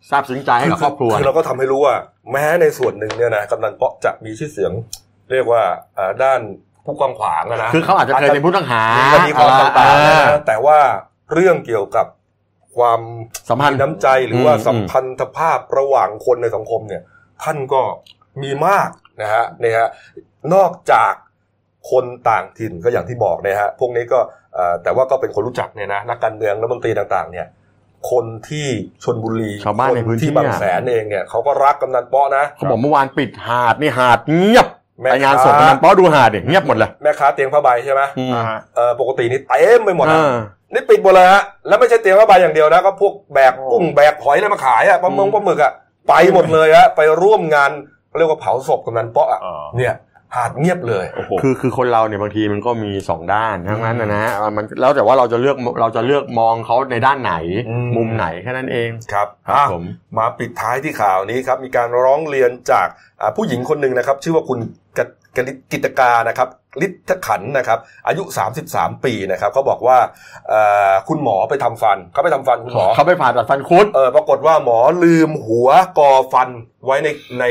[0.10, 1.96] ซาบซึ้งใจให้กับครอบครัวคือเราก็ทำให้รู้ว่า
[2.32, 4.72] แม้ในส่วนหนึ่งเนี่ยนะกำนันเปาะจะมีชื่อเสียง
[5.32, 5.64] เรียกว่า
[5.96, 6.40] เอ่อด้าน
[6.88, 10.80] ผู้กว้างขวางอะนะคือเขาอาจจะเคยเป็นผู้ต้องหามีคดีความต่างๆอ่นะแต่ว่า
[11.34, 12.08] เรื่องเกี่ยวกับ
[12.76, 13.02] ความ
[13.50, 17.02] สัมพันธ์น้ำใจหรือว่าอืมสัมพันธภาพระหว่างคนในสังคมเนี่ย
[17.44, 17.82] ท่านก็
[18.44, 18.90] มีมาก
[19.22, 19.88] นะฮะเนี่ยฮะ
[20.54, 21.14] นอกจาก
[21.92, 24.20] คนต่างถิ่นก็อย่างที่บอกเนี่ยฮะพวกนี้ก็
[24.56, 27.48] เอ่อแต่ว่าก็เป็นคนรู้จักเนี่ยนะนักการเมืองรัฐมนตรีต่างๆ เนี่ย
[28.12, 28.68] คนที่
[29.04, 34.68] ชนบุรีชาวบ้านในพื้นที่ที่บางแสนเองเนี่ยเขาก็รักกำนันเปาะนะเขาบอกเมื่อวานปิดหาดนี่หาดเงียบ
[35.02, 40.38] แม่ไปงานค้าศพกำนันป๊อดูหาดเนี่ยเงียบหมดเลยแม่ค้าเตียงผ้าใบใช่ไหมอืมอ่าฮะเออปกตินี่เต็มไปหมดนะอ่า
[40.74, 45.72] นี่ปิดหมดเลยฮะแล้วไม่ใช่เตียงผ้าใบอย่างเดียวนะก็พวกแบกโอ้กุ้งแบกหอยอะไรมาขายอะปลาเมืองอืมปลาหมึกอะ
[46.10, 47.72] ไปหมดเลยฮะไปร่วมงาน
[48.18, 49.94] เรียกว่าเผาศพกำนันเปาะอะอ๋อเนี่ย
[50.36, 57.34] หาดเงียบเลยโอ้โหคือคือคนเราเนี่ยบางทีมันก็มีสองด้านทั้งนั้นนะนะฮะมันแล้วแต่ว่าเราจะเลือกเราจะเลือกมองเขาในด้านไหน
[57.70, 59.84] อืมมุมไหนแค่นั้นเองครับครับอะผม
[60.18, 62.88] มาปิดท้ายที่ข่าวนี้ครับ มีการร้องเรียนจาก
[63.22, 64.60] อ่าผู้หญิงคนหนึ่งนะครับ ชื่อว่าคุณ
[64.98, 65.00] ก
[65.36, 66.48] กลิกิตกานะครับ
[66.86, 68.24] ฤทธขันธ์นะครับอายุ
[68.64, 69.98] 33 ปีนะครับเขาบอกว่า
[70.48, 75.70] เอ่อคุณหมอไปทำฟันเขาไปทำฟันคุณหมอเขาไปผ่าตัดฟันคุดเออปรากฏว่าหมอลืมหัว
[76.00, 76.50] กอฟัน
[76.86, 77.08] ไว้ใน
[77.40, 77.46] ใน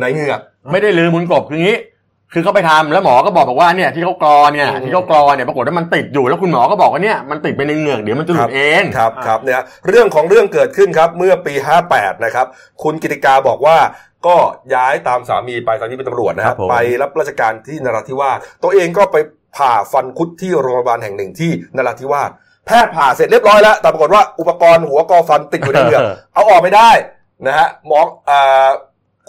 [0.00, 1.78] ในเหงือก ไม่ได้ลืมมุนกบคืองี้
[2.32, 11.54] คือเขาไปทำแล้วหมอก็บอกบอกว่าเนี่ยที่เขากรอเนี่ยอืมที่เขากรอเนี่ยปรากฏว่ามันติดอยู่แล้วคุณหมอก็บอกว่าเนี่ยมันติดไปในเหงือกเดี๋ยวมันจะหลุดเองครับครับเนี่ยเรื่องของเรื่องเกิดขึ้นครับเมื่อปี
[11.88, 12.46] 58 นะครับ
[12.82, 13.76] คุณกิติกาบอกว่า
[14.26, 14.36] ก็
[14.74, 19.16] ย้ายตามสามีไปสามีเป็นตำรวจนะคครัรับบผมไปรับราชการที่นราธิวาสตัวเองก็ไป
[19.56, 22.30] ผ่าฟันคุดที่โรงพยาบาลแห่งหนึ่งที่นราธิวาส
[22.66, 26.02] แพทย์ผ่าเสร็จเรียบร้อยแล้วแต่ปรากฏว่าอุปกรณ์หัวกอฟันติดอยู่ในเหงือก
[26.34, 26.90] เอาออกไม่ได้
[27.46, 28.68] นะฮะหมออ่า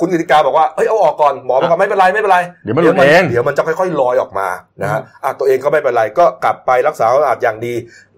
[0.02, 4.48] คุณกิติกาบอกว่าเอ้ยเอาออกก่อนหมอบอกว่าไม่เป็นไรไม่เป็นไรเดี๋ยวมันหลุดเองเดี๋ยวมันจะค่อยๆลอยออกมา
[4.82, 7.74] นะฮะอะตัวเองก็ไม่เป็นไรก็กลับไปรักษาความสะอาดอย่างดี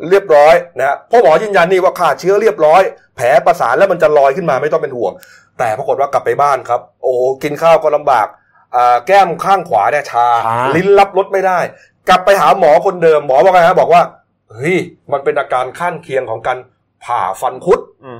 [0.10, 2.82] เรียบร้อยนะฮะพ่อหมอยืนยันนี่ว่าฆ่าเชื้อเรียบร้อย
[3.16, 5.12] แผลประสานแล้วมันจะลอยขึ้นมาไม่ต้องเป็นห่วง
[5.60, 8.28] แต่ปรากฏว่ากลับไปบ้านครับ โอ้โหกินข้าวก็ลำบาก
[8.76, 11.60] อ่าแก้มข้างขวาเนี่ยชาชา ลิ้นรับรสไม่ได้
[12.10, 14.02] กลับไปหาหมอคนเดิมหมอบอกไงฮะบอกว่า
[14.52, 14.78] เฮ้ย
[15.12, 16.58] มันเป็นอาการข้างเคียงของการ
[17.04, 18.12] ผ่าฟันคุดอื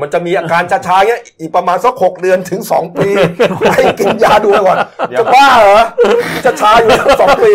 [0.00, 3.08] มมันจะมีอาการชาๆเงี้ยอีกประมาณสักหกเดือนถึงสองปี
[3.74, 4.78] ให้กินยาดูไปก่อน
[5.08, 5.82] เดี๋ยวจะบ้าเหรอ
[6.44, 6.90] จะชาอยู่
[7.20, 7.52] สองปี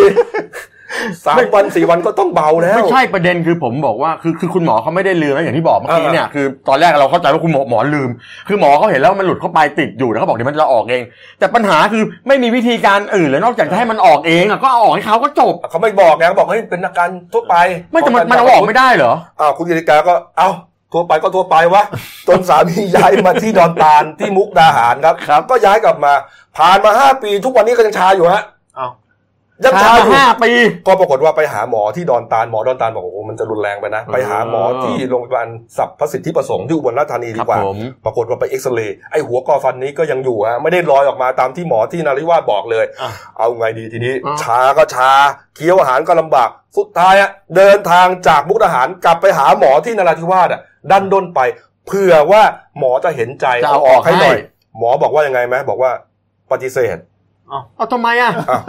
[1.26, 8.10] สามวันสี่วันก็ต้องเบาแล้ว ไม่ใช่ประเด็นคือผมบอกว่าคือคือคุณหมอเขาไม่ได้ลืมนะอย่างที่บอกเมื่อกี้อ่าเนี่ยคือตอนแรกเราเข้าใจว่าคุณหมอหมอลืม
[8.48, 11.04] คือหมอเขาเห็นแล้วว่ามันหลุดเข้าไปติดอยู่แล้วเขาบอกเดี๋ยวมันจะออกเอง
[11.40, 17.56] แต่ปัญหาคือไม่มีวิธีการอื่นเลยนอกจากจะให้มันออกเองอะก็เอาออกให้เขาก็จบเขาไม่บอกไงเขาบอกเฮ้ยเป็นอาการทั่วไป
[17.92, 20.50] ไม่แต่มันมันเอาออกไม่ได้เหรออ้าวคุณกิติกาก็เอ้า
[20.94, 21.84] ทั่วไปก็ทั่วไปวะ
[22.28, 26.14] จนสามีย้ายมาที่ดอนตาลที่มุกดาหารครับครับก็ย้ายกลับมา
[26.58, 28.55] ผ่านมาห้าปีทุกวันนี้ก็ยังชาอยู่ฮะเอ้า
[29.64, 30.52] ยังชาช้าอยู่ห้าปี
[30.88, 35.48] ก็ปรากฏว่าไปหาหมอที่ดอนตาลหมอดอนตาลบอกโอ้โหมันจะรุนแรงไปนะ ไปหาหมอที่โรงพยาบาล
[35.78, 45.12] สัพพสิทธิประสงค์ที่อุบลราชธานีคดีรับกว่าผมปรากฏว่าไปเอ็กซเรย์ไอ้หัวกอฟันนี้ก็ยังอยู่ฮะไม่ได้ลอยออกมาตามที่หมอที่นาริวาสบอกเลยอะเอาไงดีทีนี้อะชาก็ชา
[45.56, 51.40] เคี้ยวอาหารก็ลำบาก สุดท้ายอะเดินทางจากมุกดาหารกลับไปหาหมอที่นราธิวาสอะดันด้นไป
[51.88, 52.42] เผื่อว่า
[52.80, 54.38] หมอจะเห็นใจจะเอาออกให้หน่อย
[54.80, 55.92] หมอบอกว่ายังไงไหมบอกว่า
[56.52, 56.98] ปฏิเสธ
[57.76, 58.60] เอาทำไมอะอะ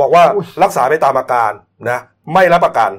[0.00, 0.22] บอกว่า
[0.62, 1.50] รักษาไปตามอาการ
[1.90, 1.98] นะ
[2.32, 2.92] ไม่รับประกัน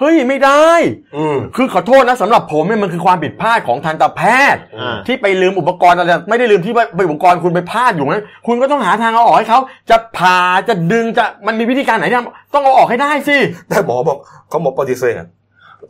[0.00, 0.68] เฮ้ยไม่ได้
[1.16, 4.22] อืม คือขอโทษนะสำหรับผมเนี่ยมันคือความผิดพลาดของทันตแพ
[4.54, 9.60] ทย์ อ่า ที่ไปลืมอุปกรณ์อะไรไม่ได้ลืมที่ว่าอุปกรณ์คุณไปพลาดอยู่นั้นคุณก็ต้องหาทางเอาออกให้เขา
[9.90, 12.18] จะผ่าจะดึงจะมันมีวิธีการไหนที่
[12.54, 13.36] ต้องเอาออกให้ได้สิ
[13.68, 14.18] แต่หมอบอก
[14.48, 15.22] เขาหมอปฏิเสธ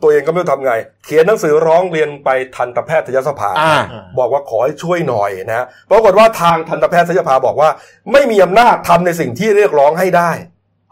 [0.01, 0.73] ตัวเองก็ไม่รู้ทำไง
[1.05, 3.75] เขียนหนังสือร้องเรียนไปทันตแพทยสภา อ่า
[4.19, 7.69] บอกว่าขอให้ช่วยหน่อยนะปรากฏว่าทางทันตแพทยสภาบอกว่า
[8.11, 10.31] ไม่มีอำนาจทำในสิ่งที่เรียกร้องให้ได้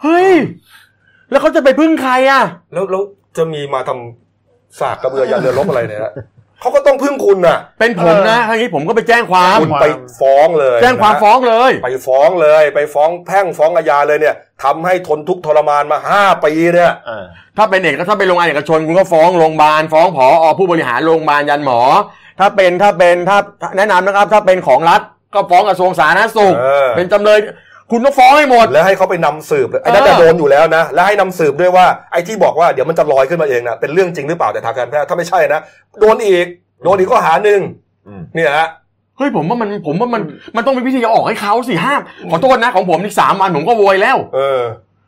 [0.03, 0.31] เฮ้ย
[1.31, 2.43] แล้วเขาจะไปพึ่งใครอะ
[2.73, 3.03] แล้วแล้ว
[3.37, 6.13] จะมีมาทำสากกระเบือยันเรือรบอะไรเนี่ยนะ
[6.65, 9.87] เขาก็ต้องพึ่งคุณน่ะ เป็นผมนะครั้งนี้ผมก็ไปแจ้งความ คุณไป
[10.21, 17.25] ฟ้องเลย แจ้งความนะฟ้องเลย ไปฟ้องเลย ไปฟ้องแพ่งฟ้องอาญาเลยเนี่ยทำให้ทนทุกข์ทรมานมาห้าปีเนี่ยอ่า
[17.57, 20.25] ถ้าเป็นเอกถ้าเป็นโรงงานเอกชนคุณก็ฟ้องโรงพยาบาลฟ้องผอ
[20.59, 21.81] ผู้บริหารโรงพยาบาลยันหมอ
[22.39, 23.37] ถ้าเป็นถ้าเป็นถ้า
[23.77, 25.01] แนะนำนะครับ ถ้าเป็นของรัฐ
[25.35, 27.39] ก็ฟ้องกระทรวงสาธารณสุขเออเป็นจำเลย
[27.91, 35.59] คุณต้องฟ้องให้หมด แล้วให้เขาไปนำสืบเลยไอ้นั่นเออน่ะโดนอยู่แล้วนะ แล้วให้นำสืบด้วยว่าไอ้ที่บอกว่าเดี๋ยวมันจะลอยขึ้นมาเองนะเป็นเรื่องจริงหรือเปล่าแต่ทางการแพทย์ถ้าไม่ใช่นะ
[35.99, 36.45] โดนอีก
[36.83, 37.59] โดนอีกข้อหาหนึ่ง
[38.07, 38.67] อืมเนี่ยฮะ
[39.17, 40.21] เฮ้ยผมว่ามันผมว่ามัน
[40.55, 44.61] มันต้องมีวิธีจะออกให้เขาสิห้ามขอโทษนะของผมอีกสามวันผมก็โวยแล้ว เออ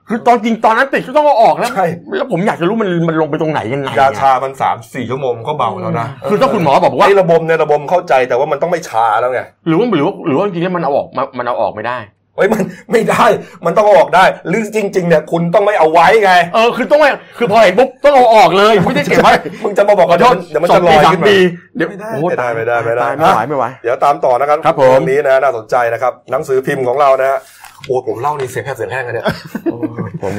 [0.10, 11.98] คือตอนจริงตอนนั้นติดก็ต้องเอาออกแล้วใช่แล้วผมอยากจะรู้มันมันลงไปตรงไหนยังไงยาอะชามันสามสี่ชั่วโมงก็เบาแล้วนะคือถ้าคุณหมอบอกว่าไอ้ระบบเนี่ยระบบเข้าใจแต่ว่ามันต้องไม่ชาแล้วไงหรือว่าหรือว่าหรือว่าจริงๆแล้วมันเอาออกมามันเอาออกไม่ได้
[12.38, 12.62] เฮ้ยมัน
[12.92, 13.26] ไม่ได้
[13.66, 19.34] มันต้องเอาออกได้ หรือจริง ๆ เนี่ย คุณต้องไม่เอาไว้ไง เออคือต้องไม่คือพอเห็นปุ๊บต้องเอาออกเลยไม่ได้เก็บไว้
[19.64, 21.38] มึงจะมาบอกขอโทษเดี๋ยวมันสอจะงลปีอยสามขึ้นมาปี
[21.76, 27.40] เดี๋ยวไม่ได้โอ้โหไม่ได้ไม่ได้ไม่ได้ตายไม่ไหวไม่ไหวเดี๋ยวตามต่อนะครับครับผมเรื่องนี้นะน่าสนใจนะครับ หนังสือพิมพ์ของเรานะฮะ
[27.86, 29.26] โอ้ผมเล่านี่เสียงแค่เสียงแห้งกันเนี่ย
[30.24, 30.34] ผม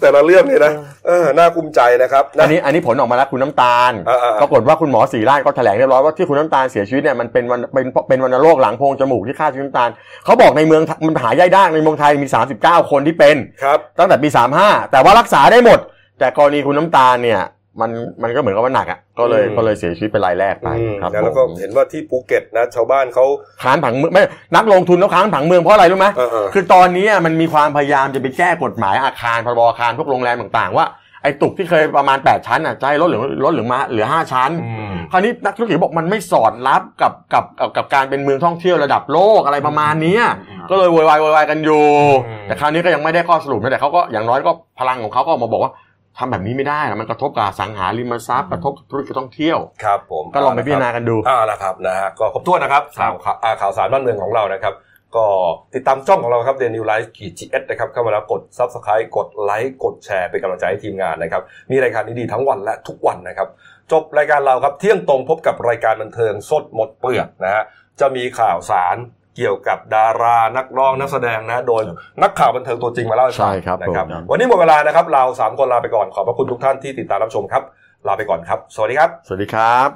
[0.00, 0.72] แต่ละเรื่องเนี่ยนะ
[1.06, 9.90] เออน่าภูมิใจนะครับะอันนี้อันนี้ผลออกมาแล้วคุณน้ำตาลเออเออเออปรากฏว่าคุณหมอศรีราชก็แถลงเรียบร้อยว่าที่คุณน้ำตาลเสียชีวิตเนี่ยมันเป็นวันเป็นเป็นวัณโรคหลังโพรงจมูกที่ฆ่าชีวิตน้ำตาล
[10.24, 12.26] เขาบอกในเมืองมันหายากในเมืองไทยมี
[12.58, 14.28] 39 คนที่เป็นครับตั้งแต่ปี
[14.60, 15.78] 35 แต่ว่ารักษาได้หมด
[16.18, 17.40] แต่กรณีคุณน้ำตาลเนี่ย
[17.80, 17.90] มัน
[18.22, 23.24] มันก็เหมือนกับว่าหนักอะก็เลยอืมก็เลยเสียชีวิตเป็นรายแรกไปอืมครับแล้วก็ผมเห็นว่าที่ภูเก็ตนะชาวบ้านเขา
[23.62, 24.22] ค้านผังเมืองไม่
[24.56, 30.86] นักลงทุนเขาค้านผังเมืองเพราะอะไรรู้ไหมเออเออคือตอนนี้มันมีความพยายามจะไปแก้กฎหมายอาคารพรบอาคารพวกโรงแรมต่างๆ ว่า
[31.22, 41.84] ไอ้ตึกที่เคยประมาณ 8 ชั้นอะจะให้ลดเหลือลดเหลือมาเหลือ 5 ชั้นอืมคราวนี้นักธุรกิจบอกมันไม่สอดรับกับกับกับกับการเป็นเมืองท่องเที่ยวระดับโลกอะไรประมาณเนี้ยอืมก็เลยโวยวายโวยวายกันอยู่
[42.26, 45.72] อืมแต่คราวนี้ก็ยังไม่ได้ข้อสรุปนะแต่เขาก็อย่างน้อยก็พลังของเขาก็ออกมาบอกว่า
[46.20, 54.74] ทำแบบนี้ไม่ได้นะมันกระทบกับอสังหาริมทรัพย์กระทบกับธุรกิจท่องเที่ยวครับผมก็ลองไปพิจารณากันดูอ่าละครับนะฮะก็ครบถ้วนนะครับข่าวข่าวอ่าข่าวสารบ้านเมืองของเรานะครับ
[55.16, 55.26] ก็
[55.74, 63.48] ติดตามช่องของเราครับเดนิวไลฟ์ขีดจีเอสนะครับเข้ามาแล้วกด subscribe กดไลค์กดแชร์เป็นกำลังใจให้ทีมงานนะครับ มีรายการดีๆทั้งวันและทุกวันนะครับ
[63.92, 67.62] จบรายการเราครับเที่ยงตรงพบกับรายการบันเทิงสดหมดเปลือกนะฮะ
[68.00, 68.96] จะมีข่าวสาร
[69.40, 71.82] เกี่ยวกับดารานักร้องนักแสดงนะ โดย
[72.22, 77.62] นักข่าวบันเทิงตัวจริงมาเล่าให้ฟังใช่ครับนะครับผมวันนี้หมดเวลานะครับ เราสามคนลาไปก่อนขอบพระคุณทุกท่านที่ติดตามรับชมครับ
[78.06, 79.88] ลาไปก่อนครับ สวัสดีครับ สวัสดีครับ